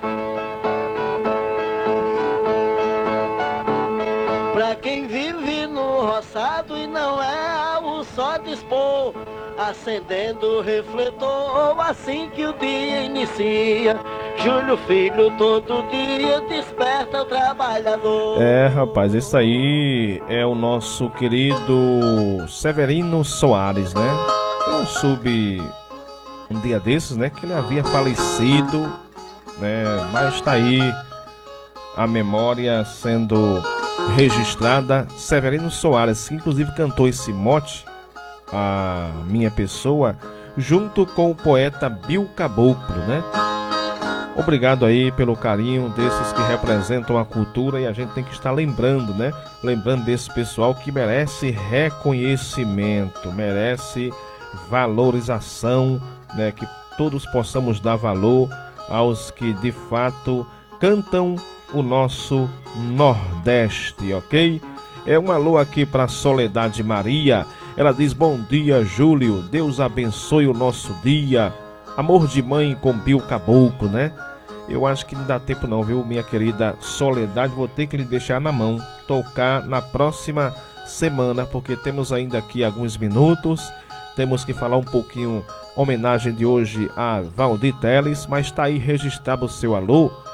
Pra 4.55 4.73
quem 4.73 5.05
vive 5.05 5.67
no 5.67 6.05
roçado 6.05 6.77
e 6.77 6.87
não 6.87 7.21
é 7.21 7.77
o 7.77 8.05
só 8.05 8.37
dispor, 8.37 9.13
acendendo 9.57 10.47
o 10.47 10.61
refletor 10.61 11.77
assim 11.81 12.29
que 12.29 12.45
o 12.45 12.53
dia 12.53 13.03
inicia. 13.03 13.99
Júlio 14.37 14.77
Filho 14.87 15.29
todo 15.37 15.85
dia 15.89 16.39
desperta 16.47 17.23
o 17.23 17.25
trabalhador. 17.25 18.41
É, 18.41 18.67
rapaz, 18.67 19.13
esse 19.13 19.35
aí 19.35 20.23
é 20.29 20.45
o 20.45 20.55
nosso 20.55 21.09
querido 21.09 22.47
Severino 22.47 23.25
Soares, 23.25 23.93
né? 23.93 24.09
Eu 24.69 24.85
soube 24.85 25.61
um 26.49 26.61
dia 26.61 26.79
desses, 26.79 27.17
né, 27.17 27.29
que 27.29 27.45
ele 27.45 27.53
havia 27.53 27.83
falecido, 27.83 28.89
né? 29.57 29.83
Mas 30.13 30.39
tá 30.39 30.53
aí 30.53 30.79
a 31.97 32.07
memória 32.07 32.85
sendo 32.85 33.61
registrada. 34.15 35.08
Severino 35.15 35.69
Soares, 35.69 36.27
que 36.27 36.36
inclusive 36.36 36.71
cantou 36.73 37.08
esse 37.08 37.31
mote, 37.31 37.86
a 38.51 39.10
minha 39.25 39.51
pessoa, 39.51 40.17
junto 40.58 41.05
com 41.05 41.31
o 41.31 41.36
poeta 41.36 41.89
Bill 41.89 42.29
Caboclo, 42.36 42.97
né? 43.08 43.23
Obrigado 44.38 44.86
aí 44.86 45.13
pelo 45.13 45.36
carinho 45.36 45.89
desses 45.89 46.34
que 46.34 46.41
representam 46.41 47.17
a 47.17 47.23
cultura 47.23 47.79
e 47.79 47.88
a 47.88 47.93
gente 47.93 48.12
tem 48.12 48.23
que 48.23 48.34
estar 48.34 48.51
lembrando, 48.51 49.13
né? 49.13 49.31
Lembrando 49.63 50.03
desse 50.03 50.29
pessoal 50.34 50.75
que 50.75 50.91
merece 50.91 51.51
reconhecimento, 51.51 53.31
merece 53.31 54.12
valorização, 54.69 56.01
né? 56.36 56.51
Que 56.51 56.67
todos 56.97 57.25
possamos 57.27 57.79
dar 57.79 57.95
valor 57.95 58.49
aos 58.89 59.31
que 59.31 59.53
de 59.53 59.71
fato 59.71 60.45
cantam 60.81 61.38
o 61.75 61.83
nosso 61.83 62.49
Nordeste, 62.75 64.13
ok? 64.13 64.61
É 65.05 65.19
um 65.19 65.31
alô 65.31 65.57
aqui 65.57 65.85
para 65.85 66.07
Soledade 66.07 66.81
Maria. 66.81 67.45
Ela 67.75 67.91
diz: 67.91 68.13
Bom 68.13 68.39
dia, 68.49 68.83
Júlio. 68.83 69.41
Deus 69.43 69.79
abençoe 69.79 70.47
o 70.47 70.53
nosso 70.53 70.93
dia. 71.03 71.53
Amor 71.97 72.27
de 72.27 72.41
mãe 72.41 72.75
com 72.81 72.93
Bill 72.93 73.19
Caboclo, 73.19 73.89
né? 73.89 74.13
Eu 74.67 74.85
acho 74.85 75.05
que 75.05 75.15
não 75.15 75.25
dá 75.25 75.39
tempo 75.39 75.67
não, 75.67 75.83
viu, 75.83 76.03
minha 76.03 76.23
querida 76.23 76.75
Soledade? 76.79 77.53
Vou 77.53 77.67
ter 77.67 77.88
que 77.88 77.97
lhe 77.97 78.05
deixar 78.05 78.41
na 78.41 78.51
mão, 78.51 78.81
tocar 79.07 79.65
na 79.67 79.81
próxima 79.81 80.55
semana, 80.88 81.45
porque 81.45 81.75
temos 81.75 82.11
ainda 82.11 82.38
aqui 82.38 82.63
alguns 82.63 82.97
minutos. 82.97 83.61
Temos 84.15 84.45
que 84.45 84.53
falar 84.53 84.77
um 84.77 84.83
pouquinho, 84.83 85.45
homenagem 85.75 86.33
de 86.33 86.45
hoje 86.45 86.89
a 86.95 87.21
Valdir 87.35 87.75
Teles, 87.75 88.25
mas 88.27 88.47
está 88.47 88.63
aí 88.63 88.77
registrado 88.77 89.45
o 89.45 89.49
seu 89.49 89.75
alô. 89.75 90.24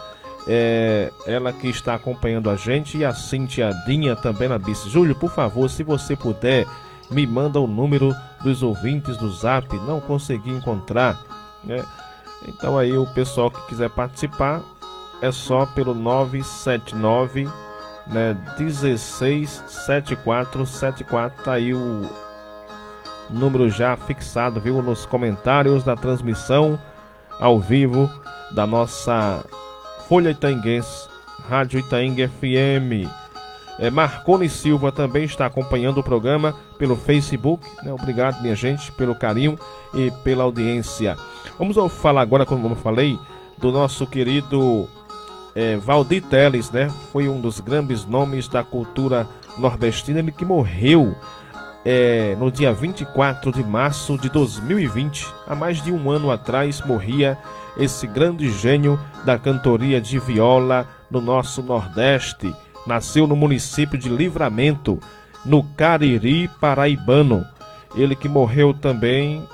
É, 0.47 1.11
ela 1.27 1.53
que 1.53 1.67
está 1.67 1.93
acompanhando 1.93 2.49
a 2.49 2.55
gente 2.55 2.97
e 2.97 3.05
a 3.05 3.13
Cintia 3.13 3.71
Dinha 3.85 4.15
também 4.15 4.49
na 4.49 4.57
disse, 4.57 4.89
Júlio, 4.89 5.15
por 5.15 5.29
favor, 5.29 5.69
se 5.69 5.83
você 5.83 6.15
puder, 6.15 6.65
me 7.11 7.27
manda 7.27 7.59
o 7.59 7.67
número 7.67 8.15
dos 8.43 8.63
ouvintes 8.63 9.17
do 9.17 9.31
Zap, 9.31 9.71
não 9.85 9.99
consegui 9.99 10.49
encontrar, 10.49 11.19
né? 11.63 11.85
Então 12.47 12.77
aí 12.77 12.97
o 12.97 13.05
pessoal 13.13 13.51
que 13.51 13.67
quiser 13.67 13.91
participar 13.91 14.61
é 15.21 15.31
só 15.31 15.67
pelo 15.67 15.93
979 15.93 17.47
né, 18.07 18.35
167474 18.57 21.43
tá 21.43 21.53
aí 21.53 21.71
o 21.73 22.09
número 23.29 23.69
já 23.69 23.95
fixado, 23.95 24.59
viu, 24.59 24.81
nos 24.81 25.05
comentários 25.05 25.83
da 25.83 25.95
transmissão 25.95 26.77
ao 27.39 27.59
vivo 27.59 28.09
da 28.51 28.67
nossa 28.67 29.45
Folha 30.11 30.31
Itaenguense, 30.31 31.07
Rádio 31.47 31.79
Itaengue 31.79 32.27
FM. 32.27 33.07
É, 33.79 33.89
Marcone 33.89 34.49
Silva 34.49 34.91
também 34.91 35.23
está 35.23 35.45
acompanhando 35.45 35.99
o 35.99 36.03
programa 36.03 36.53
pelo 36.77 36.97
Facebook. 36.97 37.65
Né? 37.81 37.93
Obrigado, 37.93 38.41
minha 38.41 38.53
gente, 38.53 38.91
pelo 38.91 39.15
carinho 39.15 39.57
e 39.93 40.11
pela 40.21 40.43
audiência. 40.43 41.15
Vamos 41.57 41.77
falar 41.93 42.23
agora, 42.23 42.45
como 42.45 42.67
eu 42.67 42.75
falei, 42.75 43.17
do 43.57 43.71
nosso 43.71 44.05
querido 44.05 44.85
é, 45.55 45.77
Valdir 45.77 46.23
Teles, 46.23 46.69
né? 46.71 46.89
Foi 47.13 47.29
um 47.29 47.39
dos 47.39 47.61
grandes 47.61 48.05
nomes 48.05 48.49
da 48.49 48.65
cultura 48.65 49.25
nordestina, 49.57 50.19
ele 50.19 50.33
que 50.33 50.43
morreu 50.43 51.15
é, 51.85 52.35
no 52.37 52.51
dia 52.51 52.73
24 52.73 53.49
de 53.49 53.63
março 53.63 54.17
de 54.17 54.27
2020. 54.27 55.25
Há 55.47 55.55
mais 55.55 55.81
de 55.81 55.89
um 55.89 56.11
ano 56.11 56.29
atrás 56.31 56.85
morria 56.85 57.37
esse 57.77 58.05
grande 58.07 58.49
gênio 58.51 58.99
da 59.25 59.37
cantoria 59.37 60.01
de 60.01 60.19
viola 60.19 60.87
no 61.09 61.21
nosso 61.21 61.61
Nordeste. 61.61 62.53
Nasceu 62.85 63.27
no 63.27 63.35
município 63.35 63.97
de 63.97 64.09
Livramento, 64.09 64.99
no 65.45 65.63
Cariri 65.63 66.49
paraibano. 66.59 67.45
Ele 67.95 68.15
que 68.15 68.29
morreu 68.29 68.73
também 68.73 69.45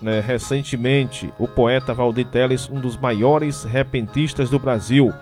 né, 0.00 0.20
recentemente, 0.20 1.32
o 1.38 1.48
poeta 1.48 1.94
Valdir 1.94 2.26
Teles, 2.26 2.68
um 2.70 2.80
dos 2.80 2.96
maiores 2.96 3.64
repentistas 3.64 4.50
do 4.50 4.58
Brasil. 4.58 5.12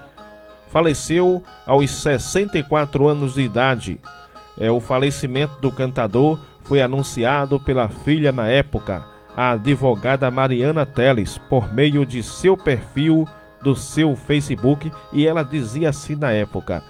Faleceu 0.71 1.43
aos 1.67 1.91
64 1.91 3.07
anos 3.07 3.35
de 3.35 3.43
idade. 3.43 4.01
É, 4.59 4.71
o 4.71 4.81
falecimento 4.81 5.61
do 5.61 5.71
cantador 5.71 6.39
foi 6.63 6.83
anunciado 6.83 7.61
pela 7.61 7.89
filha 7.89 8.33
na 8.33 8.49
época, 8.49 9.05
a 9.37 9.53
advogada 9.53 10.31
Mariana 10.31 10.87
Teles, 10.87 11.39
por 11.39 11.73
meio 11.73 12.07
de 12.07 12.23
seu 12.23 12.57
perfil 12.57 13.27
do 13.63 13.75
seu 13.75 14.15
Facebook, 14.15 14.93
e 15.13 15.27
ela 15.27 15.43
dizia 15.43 15.89
assim 15.89 16.15
na 16.15 16.31
época: 16.31 16.83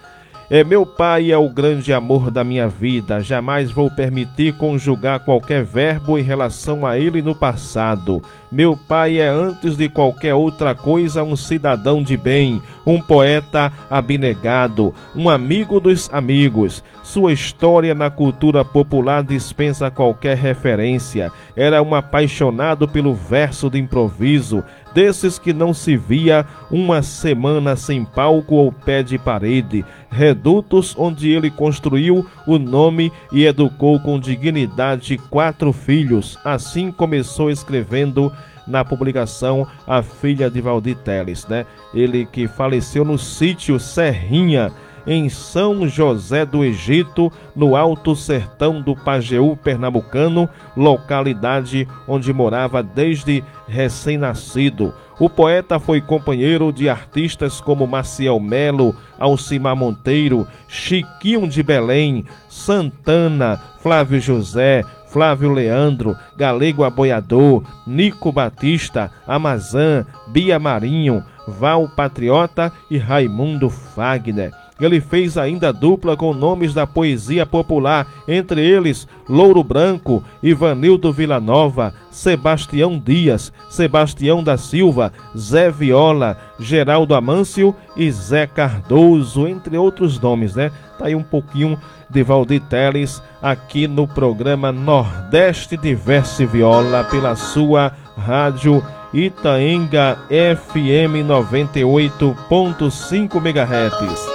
é, 0.50 0.62
meu 0.62 0.84
pai 0.84 1.32
é 1.32 1.38
o 1.38 1.48
grande 1.48 1.92
amor 1.92 2.30
da 2.30 2.44
minha 2.44 2.68
vida. 2.68 3.20
Jamais 3.20 3.70
vou 3.70 3.90
permitir 3.90 4.54
conjugar 4.56 5.20
qualquer 5.20 5.64
verbo 5.64 6.18
em 6.18 6.22
relação 6.22 6.86
a 6.86 6.98
ele 6.98 7.22
no 7.22 7.34
passado. 7.34 8.22
Meu 8.52 8.76
pai 8.76 9.18
é, 9.18 9.26
antes 9.26 9.76
de 9.76 9.88
qualquer 9.88 10.34
outra 10.34 10.74
coisa, 10.74 11.24
um 11.24 11.34
cidadão 11.34 12.02
de 12.02 12.16
bem, 12.16 12.62
um 12.86 13.00
poeta 13.00 13.72
abnegado, 13.90 14.94
um 15.16 15.30
amigo 15.30 15.80
dos 15.80 16.10
amigos. 16.12 16.84
Sua 17.02 17.32
história 17.32 17.94
na 17.94 18.10
cultura 18.10 18.64
popular 18.64 19.24
dispensa 19.24 19.90
qualquer 19.90 20.36
referência. 20.36 21.32
Era 21.56 21.82
um 21.82 21.94
apaixonado 21.94 22.86
pelo 22.86 23.14
verso 23.14 23.68
de 23.68 23.78
improviso, 23.78 24.62
desses 24.94 25.38
que 25.38 25.52
não 25.52 25.74
se 25.74 25.96
via 25.96 26.46
uma 26.70 27.02
semana 27.02 27.74
sem 27.76 28.04
palco 28.04 28.54
ou 28.54 28.72
pé 28.72 29.02
de 29.02 29.18
parede, 29.18 29.84
redutos 30.08 30.94
onde 30.96 31.30
ele 31.30 31.50
construiu 31.50 32.24
o 32.46 32.58
nome 32.58 33.12
e 33.32 33.44
educou 33.44 33.98
com 33.98 34.18
dignidade 34.18 35.18
quatro 35.18 35.72
filhos. 35.72 36.38
Assim 36.44 36.92
começou 36.92 37.50
escrevendo 37.50 38.32
na 38.66 38.84
publicação 38.84 39.66
A 39.86 40.02
Filha 40.02 40.50
de 40.50 40.60
Valdir 40.60 40.96
Teles, 40.96 41.46
né? 41.46 41.66
Ele 41.92 42.24
que 42.24 42.48
faleceu 42.48 43.04
no 43.04 43.18
sítio 43.18 43.78
Serrinha, 43.78 44.72
em 45.06 45.28
São 45.28 45.86
José 45.86 46.44
do 46.44 46.64
Egito, 46.64 47.30
no 47.54 47.76
Alto 47.76 48.16
Sertão 48.16 48.80
do 48.80 48.96
Pajeú 48.96 49.56
Pernambucano, 49.56 50.48
localidade 50.76 51.86
onde 52.08 52.32
morava 52.32 52.82
desde 52.82 53.44
recém-nascido. 53.68 54.94
O 55.18 55.30
poeta 55.30 55.78
foi 55.78 56.00
companheiro 56.00 56.72
de 56.72 56.88
artistas 56.88 57.60
como 57.60 57.86
Maciel 57.86 58.40
Melo, 58.40 58.96
Alcimar 59.18 59.76
Monteiro, 59.76 60.46
Chiquinho 60.66 61.46
de 61.46 61.62
Belém, 61.62 62.24
Santana, 62.48 63.60
Flávio 63.80 64.20
José, 64.20 64.82
Flávio 65.06 65.52
Leandro, 65.52 66.16
Galego 66.36 66.82
Aboiador, 66.82 67.62
Nico 67.86 68.32
Batista, 68.32 69.10
Amazã, 69.24 70.04
Bia 70.26 70.58
Marinho, 70.58 71.22
Val 71.46 71.88
Patriota 71.88 72.72
e 72.90 72.98
Raimundo 72.98 73.70
Fagner. 73.70 74.63
Ele 74.80 75.00
fez 75.00 75.38
ainda 75.38 75.72
dupla 75.72 76.16
com 76.16 76.34
nomes 76.34 76.74
da 76.74 76.84
poesia 76.86 77.46
popular, 77.46 78.08
entre 78.26 78.60
eles 78.60 79.06
Louro 79.28 79.62
Branco, 79.62 80.24
Ivanildo 80.42 81.12
Villanova, 81.12 81.94
Sebastião 82.10 82.98
Dias, 82.98 83.52
Sebastião 83.70 84.42
da 84.42 84.56
Silva, 84.56 85.12
Zé 85.36 85.70
Viola, 85.70 86.36
Geraldo 86.58 87.14
Amâncio 87.14 87.72
e 87.96 88.10
Zé 88.10 88.48
Cardoso, 88.48 89.46
entre 89.46 89.78
outros 89.78 90.18
nomes, 90.18 90.56
né? 90.56 90.72
Tá 90.98 91.06
aí 91.06 91.14
um 91.14 91.22
pouquinho 91.22 91.78
de 92.10 92.24
Valdir 92.24 92.60
Teles 92.62 93.22
aqui 93.40 93.86
no 93.86 94.08
programa 94.08 94.72
Nordeste 94.72 95.76
Diverse 95.76 96.44
Viola 96.46 97.04
pela 97.04 97.36
sua 97.36 97.92
rádio 98.16 98.82
Itaenga 99.12 100.18
FM 100.28 101.22
98.5 101.28 103.36
MHz. 103.36 104.33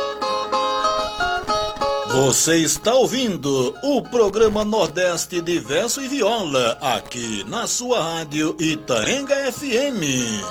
Você 2.12 2.58
está 2.58 2.96
ouvindo 2.96 3.76
o 3.84 4.02
programa 4.02 4.66
Nordeste 4.66 5.40
Diverso 5.42 6.02
e 6.02 6.08
Viola, 6.08 6.76
aqui 6.82 7.46
na 7.48 7.68
sua 7.68 8.02
rádio 8.02 8.56
Itaenga 8.60 9.36
FM. 9.52 10.42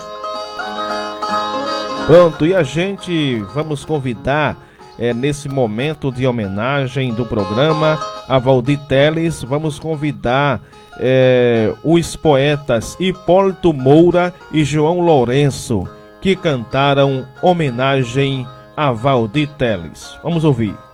Pronto, 2.07 2.47
e 2.47 2.55
a 2.55 2.63
gente 2.63 3.41
vamos 3.53 3.85
convidar 3.85 4.57
é, 4.97 5.13
nesse 5.13 5.49
momento 5.49 6.13
de 6.13 6.29
homenagem 6.29 7.13
do 7.13 7.27
programa 7.27 7.99
a 8.29 8.39
Valdir 8.39 8.79
Teles, 8.87 9.43
vamos 9.43 9.81
convidar 9.81 10.61
é, 11.01 11.75
os 11.83 12.15
poetas 12.15 12.97
Hipólito 13.01 13.73
Moura 13.73 14.33
e 14.53 14.63
João 14.63 15.01
Lourenço, 15.01 15.89
que 16.21 16.37
cantaram 16.37 17.27
homenagem 17.43 18.47
a 18.77 18.93
Valdir 18.93 19.49
Teles. 19.59 20.17
Vamos 20.23 20.45
ouvir. 20.45 20.88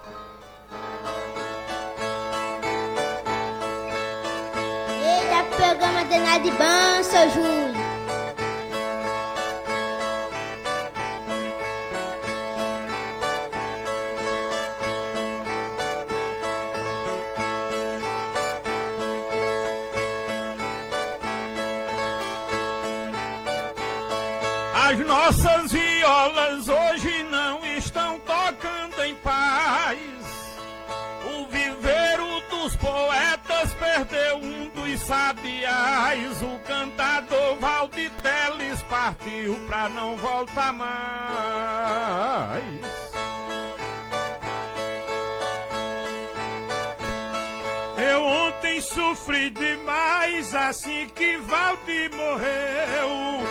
Sabiás, 35.45 36.43
o 36.43 36.59
cantador 36.61 37.57
Valditeles 37.57 38.83
partiu 38.89 39.55
pra 39.67 39.91
não 39.91 40.17
voltar 40.17 40.73
mais. 40.73 40.95
Eu 47.97 48.23
ontem 48.25 48.81
sofri 48.81 49.51
demais 49.51 50.55
assim 50.55 51.09
que 51.15 51.37
Valdir 51.37 52.11
morreu. 52.15 53.45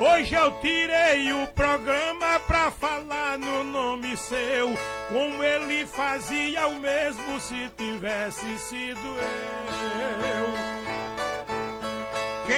Hoje 0.00 0.34
eu 0.34 0.50
tirei 0.60 1.32
o 1.32 1.46
programa 1.48 2.40
pra 2.46 2.70
falar 2.70 3.36
no 3.36 3.64
nome 3.64 4.16
seu, 4.16 4.72
como 5.08 5.44
ele 5.44 5.84
fazia 5.86 6.68
o 6.68 6.80
mesmo 6.80 7.38
se 7.38 7.68
tivesse 7.76 8.58
sido 8.60 8.98
eu. 8.98 10.69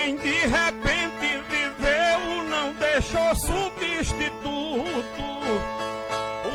Quem 0.03 0.17
de 0.17 0.33
repente 0.33 1.45
viveu 1.49 2.43
não 2.49 2.73
deixou 2.73 3.37
substituto. 3.37 4.83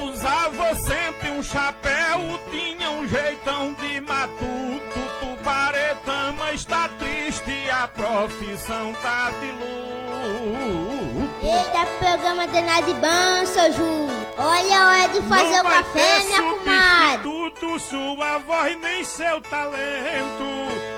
Usava 0.04 0.76
sempre 0.76 1.32
um 1.32 1.42
chapéu, 1.42 2.38
tinha 2.52 2.92
um 2.92 3.08
jeitão 3.08 3.74
de 3.76 4.02
matuto. 4.02 5.00
Tuparetama 5.22 6.52
está 6.52 6.90
triste, 7.00 7.70
a 7.72 7.88
profissão 7.88 8.94
tá 9.02 9.32
de 9.40 9.52
luto. 9.54 11.30
Eita, 11.42 11.86
programa 12.00 12.48
danado 12.48 12.88
de 12.88 12.94
bom, 12.96 13.46
seu 13.46 13.72
Júlio. 13.72 14.28
Olha 14.38 14.78
a 14.78 14.88
hora 14.90 15.08
de 15.08 15.22
fazer 15.22 15.56
Não 15.56 15.62
o 15.62 15.70
café, 15.70 16.20
minha 16.26 16.42
comadre. 16.42 17.24
Substituto, 17.24 17.80
sua 17.80 18.40
voz 18.40 18.78
nem 18.82 19.06
seu 19.06 19.40
talento. 19.40 20.98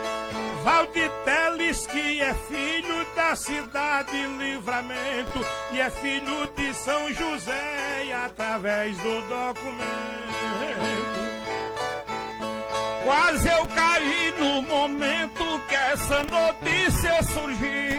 Valdir 0.64 1.10
Teles, 1.24 1.88
que 1.88 2.22
é 2.22 2.34
filho 2.34 3.05
da 3.16 3.36
cidade 3.36 4.22
Livramento 4.38 5.45
e 5.72 5.80
é 5.80 5.89
filho 5.89 6.47
de 6.55 6.74
São 6.74 7.14
José 7.14 8.14
através 8.26 8.97
do 8.97 9.22
documento. 9.22 10.20
Quase 13.03 13.47
eu 13.47 13.66
caí 13.68 14.34
no 14.38 14.62
momento 14.64 15.62
que 15.68 15.76
essa 15.76 16.24
notícia 16.24 17.24
surgiu. 17.24 17.99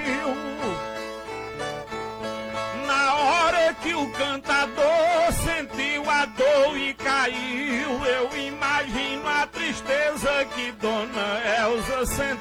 Que 3.83 3.95
o 3.95 4.11
cantador 4.12 5.33
sentiu 5.45 6.09
a 6.09 6.24
dor 6.26 6.76
e 6.76 6.95
caiu, 6.95 8.05
eu 8.05 8.37
imagino 8.37 9.26
a 9.26 9.47
tristeza 9.47 10.45
que 10.55 10.72
Dona 10.72 11.41
Elza 11.62 12.07
sentiu. 12.07 12.41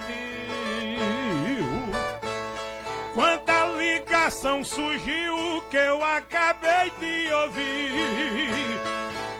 Quanta 3.13 3.65
ligação 3.77 4.63
surgiu 4.63 5.63
que 5.69 5.77
eu 5.77 6.03
acabei 6.03 6.91
de 6.99 7.33
ouvir. 7.33 8.79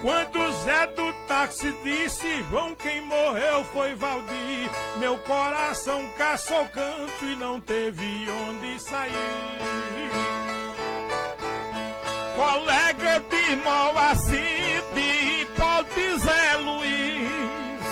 Quando 0.02 0.52
Zé 0.64 0.88
do 0.88 1.12
táxi 1.28 1.76
disse, 1.84 2.44
João, 2.50 2.74
quem 2.76 3.02
morreu 3.02 3.66
foi 3.66 3.96
Valdir. 3.96 4.70
Meu 4.98 5.18
coração 5.20 6.10
caçou 6.18 6.66
canto 6.70 7.26
e 7.26 7.36
não 7.36 7.60
teve 7.60 8.26
onde 8.30 8.80
sair. 8.80 10.49
Colega 12.40 13.22
de 13.30 13.56
Moacir, 13.58 14.82
de 14.96 15.42
Hipólite 15.42 16.08
Zé 16.22 16.56
Luiz. 16.64 17.84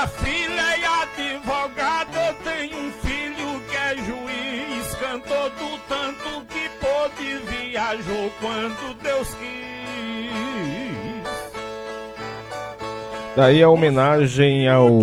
A 0.00 0.06
filha 0.06 0.66
é 0.80 0.86
advogada, 1.02 2.34
tem 2.42 2.74
um 2.74 2.90
filho 3.02 3.60
que 3.68 3.76
é 3.76 3.96
juiz. 3.96 4.94
Cantou 4.94 5.50
do 5.50 5.78
tanto 5.86 6.46
que 6.46 6.70
pôde, 6.80 7.36
viajou 7.50 8.32
quando 8.40 8.94
Deus 9.02 9.28
quis. 9.34 10.32
Daí 13.36 13.62
a 13.62 13.68
homenagem 13.68 14.66
ao 14.70 15.02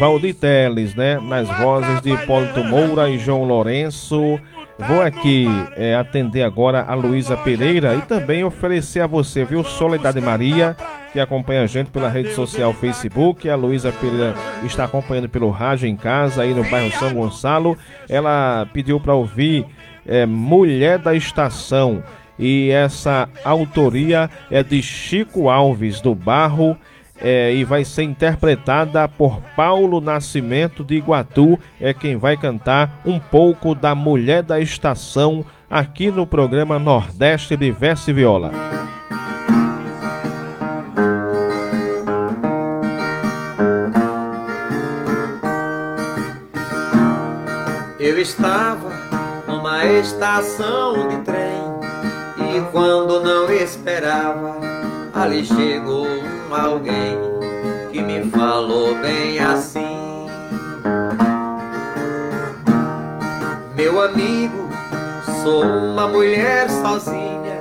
Valdir 0.00 0.34
Teles, 0.34 0.96
né? 0.96 1.20
Nas 1.20 1.46
vozes 1.60 2.00
de 2.00 2.10
Hipólito 2.10 2.64
Moura 2.64 3.08
e 3.08 3.16
João 3.16 3.44
Lourenço. 3.44 4.40
Vou 4.88 5.02
aqui 5.02 5.46
é, 5.76 5.94
atender 5.94 6.42
agora 6.42 6.84
a 6.86 6.94
Luísa 6.94 7.36
Pereira 7.36 7.94
e 7.94 8.00
também 8.02 8.42
oferecer 8.44 9.00
a 9.00 9.06
você, 9.06 9.44
viu, 9.44 9.62
Soledade 9.62 10.20
Maria, 10.20 10.76
que 11.12 11.20
acompanha 11.20 11.62
a 11.62 11.66
gente 11.66 11.90
pela 11.90 12.08
rede 12.08 12.32
social 12.32 12.72
Facebook. 12.72 13.48
A 13.48 13.56
Luísa 13.56 13.92
Pereira 13.92 14.34
está 14.64 14.84
acompanhando 14.84 15.28
pelo 15.28 15.50
rádio 15.50 15.86
em 15.86 15.96
casa, 15.96 16.42
aí 16.42 16.54
no 16.54 16.64
bairro 16.64 16.90
São 16.98 17.12
Gonçalo. 17.12 17.76
Ela 18.08 18.66
pediu 18.72 18.98
para 18.98 19.14
ouvir 19.14 19.66
é, 20.06 20.24
Mulher 20.24 20.98
da 20.98 21.14
Estação. 21.14 22.02
E 22.38 22.70
essa 22.70 23.28
autoria 23.44 24.30
é 24.50 24.62
de 24.62 24.82
Chico 24.82 25.50
Alves 25.50 26.00
do 26.00 26.14
Barro 26.14 26.76
é, 27.20 27.52
e 27.54 27.64
vai 27.64 27.84
ser 27.84 28.04
interpretada 28.04 29.06
por 29.06 29.40
Paulo 29.54 30.00
Nascimento 30.00 30.82
de 30.82 30.96
Iguatu. 30.96 31.58
É 31.80 31.92
quem 31.92 32.16
vai 32.16 32.36
cantar 32.36 33.00
um 33.04 33.18
pouco 33.18 33.74
da 33.74 33.94
Mulher 33.94 34.42
da 34.42 34.58
Estação 34.60 35.44
aqui 35.68 36.10
no 36.10 36.26
programa 36.26 36.78
Nordeste 36.78 37.56
de 37.56 37.70
Verso 37.70 38.10
e 38.10 38.12
Viola. 38.12 38.50
Eu 47.98 48.18
estava 48.18 48.90
numa 49.46 49.84
estação 49.84 51.08
de 51.08 51.18
trem 51.18 51.60
e 52.56 52.60
quando 52.72 53.22
não 53.22 53.52
esperava, 53.52 54.56
ali 55.14 55.44
chegou 55.44 56.29
alguém 56.54 57.18
que 57.92 58.02
me 58.02 58.30
falou 58.30 58.94
bem 58.96 59.38
assim. 59.38 60.26
Meu 63.76 64.02
amigo, 64.02 64.68
sou 65.42 65.64
uma 65.64 66.06
mulher 66.08 66.68
sozinha, 66.68 67.60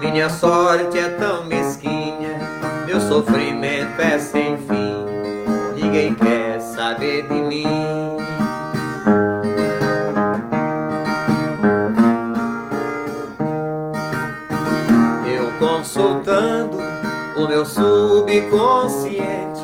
minha 0.00 0.28
sorte 0.30 0.98
é 0.98 1.08
tão 1.10 1.44
mesquinha, 1.46 2.38
meu 2.86 3.00
sofrimento 3.00 4.00
é 4.00 4.18
sem 4.18 4.56
fim, 4.56 5.04
ninguém 5.74 6.14
quer 6.14 6.60
saber 6.60 7.26
de 7.26 7.34
mim. 7.34 8.25
O 17.46 17.48
meu 17.48 17.64
subconsciente. 17.64 19.62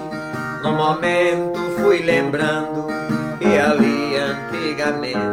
No 0.62 0.72
momento 0.72 1.58
fui 1.80 1.98
lembrando 1.98 2.86
que 3.38 3.58
ali 3.58 4.16
antigamente 4.16 5.26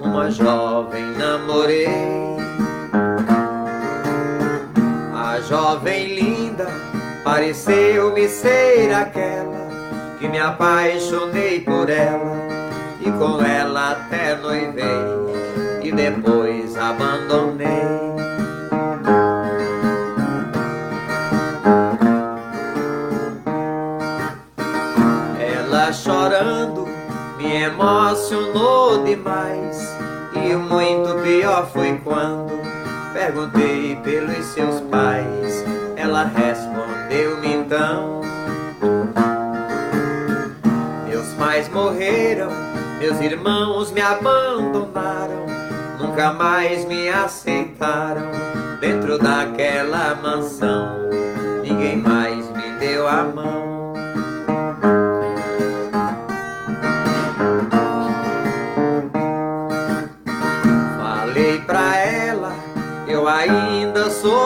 uma 0.00 0.30
jovem 0.30 1.04
namorei. 1.18 1.88
A 5.12 5.40
jovem 5.40 6.14
linda 6.14 6.68
pareceu-me 7.24 8.28
ser 8.28 8.94
aquela 8.94 9.66
que 10.20 10.28
me 10.28 10.38
apaixonei 10.38 11.60
por 11.60 11.90
ela 11.90 12.36
e 13.00 13.10
com 13.10 13.44
ela 13.44 13.90
até 13.90 14.36
noivei 14.36 14.84
e 15.82 15.90
depois 15.90 16.76
abandonei. 16.76 18.15
Emocionou 27.66 29.02
demais. 29.04 29.78
E 30.34 30.54
o 30.54 30.60
muito 30.60 31.14
pior 31.22 31.66
foi 31.72 32.00
quando 32.04 32.52
perguntei 33.12 33.96
pelos 34.04 34.44
seus 34.46 34.80
pais. 34.82 35.64
Ela 35.96 36.24
respondeu-me 36.24 37.54
então: 37.54 38.20
Meus 41.08 41.26
pais 41.34 41.68
morreram, 41.68 42.50
meus 43.00 43.20
irmãos 43.20 43.90
me 43.90 44.00
abandonaram, 44.00 45.46
nunca 45.98 46.32
mais 46.32 46.84
me 46.84 47.08
aceitaram 47.08 48.30
dentro 48.80 49.18
daquela 49.18 50.14
mansão. 50.16 51.08
Ninguém 51.62 51.96
mais 51.96 52.48
me 52.50 52.70
deu 52.78 53.08
a 53.08 53.24
mão. 53.24 53.75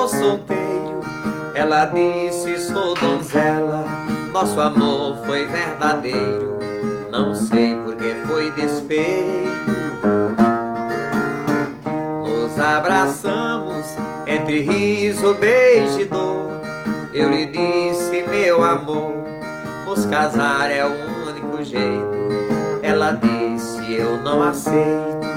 Sou 0.01 0.09
solteiro. 0.09 1.01
Ela 1.55 1.85
disse, 1.87 2.59
sou 2.59 2.95
donzela, 2.95 3.85
nosso 4.33 4.59
amor 4.61 5.19
foi 5.27 5.45
verdadeiro. 5.47 6.59
Não 7.11 7.35
sei 7.35 7.75
por 7.75 7.97
que 7.97 8.15
foi 8.27 8.51
despeito. 8.53 9.51
Nos 12.25 12.59
abraçamos 12.59 13.85
entre 14.27 14.61
riso, 14.61 15.35
beijo 15.35 16.01
e 16.01 16.05
dor. 16.07 16.51
Eu 17.13 17.29
lhe 17.29 17.47
disse, 17.47 18.23
meu 18.31 18.63
amor, 18.63 19.13
nos 19.85 20.07
casar 20.07 20.71
é 20.71 20.85
o 20.87 21.29
único 21.29 21.63
jeito. 21.63 22.81
Ela 22.83 23.13
disse, 23.13 23.93
eu 23.93 24.17
não 24.23 24.43
aceito. 24.43 25.30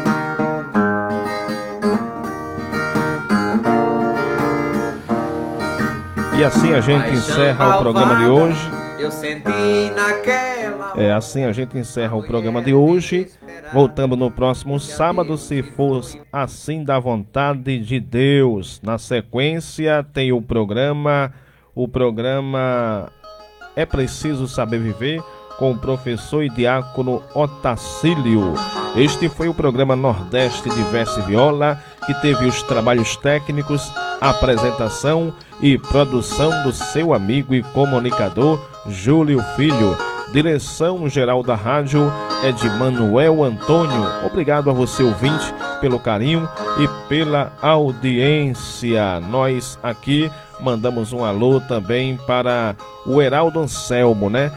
E 6.38 6.44
assim 6.44 6.74
a 6.74 6.82
gente 6.82 7.10
encerra 7.10 7.78
o 7.78 7.80
programa 7.80 8.16
de 8.16 8.26
hoje. 8.26 8.72
Eu 9.00 9.12
senti 9.12 9.92
naquela. 9.96 10.94
É 10.96 11.12
assim 11.12 11.44
a 11.44 11.52
gente 11.52 11.78
encerra 11.78 12.16
o 12.16 12.24
programa 12.24 12.62
de 12.62 12.74
hoje. 12.74 13.28
Voltamos 13.72 14.18
no 14.18 14.32
próximo 14.32 14.80
sábado, 14.80 15.38
se 15.38 15.62
for 15.62 16.02
assim 16.32 16.84
da 16.84 17.00
vontade 17.00 17.80
de 17.80 18.00
Deus. 18.00 18.80
Na 18.82 18.98
sequência 18.98 20.06
tem 20.14 20.32
o 20.32 20.42
programa, 20.42 21.32
o 21.76 21.88
programa 21.88 23.12
É 23.76 23.86
Preciso 23.86 24.48
Saber 24.48 24.80
Viver 24.80 25.22
com 25.58 25.72
o 25.72 25.78
professor 25.78 26.44
e 26.44 26.50
diácono 26.50 27.22
Otacílio. 27.34 28.54
Este 28.96 29.30
foi 29.30 29.48
o 29.48 29.54
programa 29.54 29.96
Nordeste 29.96 30.70
de 30.70 30.84
Verso 30.84 31.20
e 31.20 31.24
Viola, 31.24 31.82
que 32.06 32.14
teve 32.22 32.46
os 32.46 32.62
trabalhos 32.64 33.16
técnicos, 33.18 33.92
apresentação 34.22 35.34
e 35.62 35.78
produção 35.78 36.64
do 36.64 36.72
seu 36.72 37.14
amigo 37.14 37.54
e 37.54 37.64
comunicador 37.64 38.60
Júlio 38.88 39.42
Filho. 39.56 39.98
Direção 40.32 41.08
geral 41.08 41.44
da 41.44 41.56
rádio 41.56 42.12
é 42.44 42.52
de 42.52 42.68
Manuel 42.72 43.44
Antônio. 43.44 44.04
Obrigado 44.26 44.70
a 44.70 44.74
você, 44.74 45.04
ouvinte, 45.04 45.54
pelo 45.80 46.00
carinho 46.00 46.50
e 46.80 47.08
pela 47.08 47.54
audiência. 47.62 49.20
Nós 49.20 49.78
aqui 49.84 50.32
mandamos 50.60 51.14
um 51.14 51.24
alô 51.24 51.60
também 51.62 52.18
para 52.26 52.76
o 53.06 53.22
Heraldo 53.22 53.60
Anselmo, 53.60 54.30
né? 54.30 54.52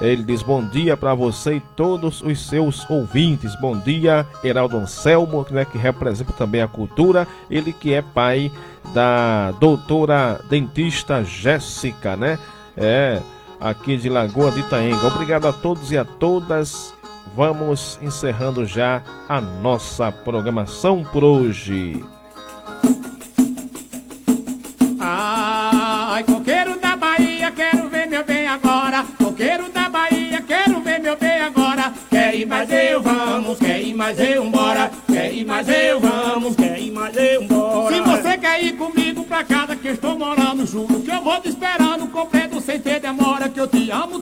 Ele 0.00 0.22
diz 0.22 0.42
bom 0.42 0.64
dia 0.64 0.96
para 0.96 1.14
você 1.14 1.56
e 1.56 1.60
todos 1.76 2.22
os 2.22 2.48
seus 2.48 2.88
ouvintes. 2.88 3.54
Bom 3.60 3.76
dia, 3.76 4.26
Heraldo 4.42 4.78
Anselmo, 4.78 5.46
né, 5.50 5.66
que 5.66 5.76
representa 5.76 6.32
também 6.32 6.62
a 6.62 6.68
cultura. 6.68 7.28
Ele 7.50 7.70
que 7.72 7.92
é 7.92 8.00
pai 8.00 8.50
da 8.94 9.52
doutora 9.52 10.40
dentista 10.48 11.22
Jéssica, 11.24 12.16
né? 12.16 12.38
É, 12.76 13.20
aqui 13.60 13.96
de 13.96 14.08
Lagoa 14.08 14.50
de 14.50 14.60
Itaenga. 14.60 15.06
Obrigado 15.06 15.46
a 15.46 15.52
todos 15.52 15.92
e 15.92 15.98
a 15.98 16.04
todas. 16.04 16.94
Vamos 17.36 17.98
encerrando 18.02 18.64
já 18.66 19.02
a 19.28 19.40
nossa 19.40 20.10
programação 20.10 21.04
por 21.04 21.22
hoje. 21.22 22.04
Ai, 24.98 26.24
coqueiro 26.24 26.78
da 26.80 26.96
Bahia, 26.96 27.50
quero 27.52 27.88
ver 27.88 28.06
meu 28.06 28.24
bem 28.24 28.48
agora. 28.48 29.04
Coqueiro 29.18 29.70
da 29.72 29.80
ir 32.40 32.46
mais 32.46 32.70
eu, 32.70 33.02
vamos, 33.02 33.58
quer 33.58 33.82
ir 33.82 33.94
mais 33.94 34.18
eu, 34.18 34.44
embora. 34.44 34.59
Que 39.90 39.94
estou 39.94 40.16
morando, 40.16 40.64
juro 40.64 41.00
que 41.00 41.10
eu 41.10 41.20
vou 41.20 41.40
te 41.40 41.48
esperando, 41.48 42.06
completo 42.12 42.60
sem 42.60 42.78
ter 42.78 43.00
demora, 43.00 43.48
que 43.48 43.58
eu 43.58 43.66
te 43.66 43.79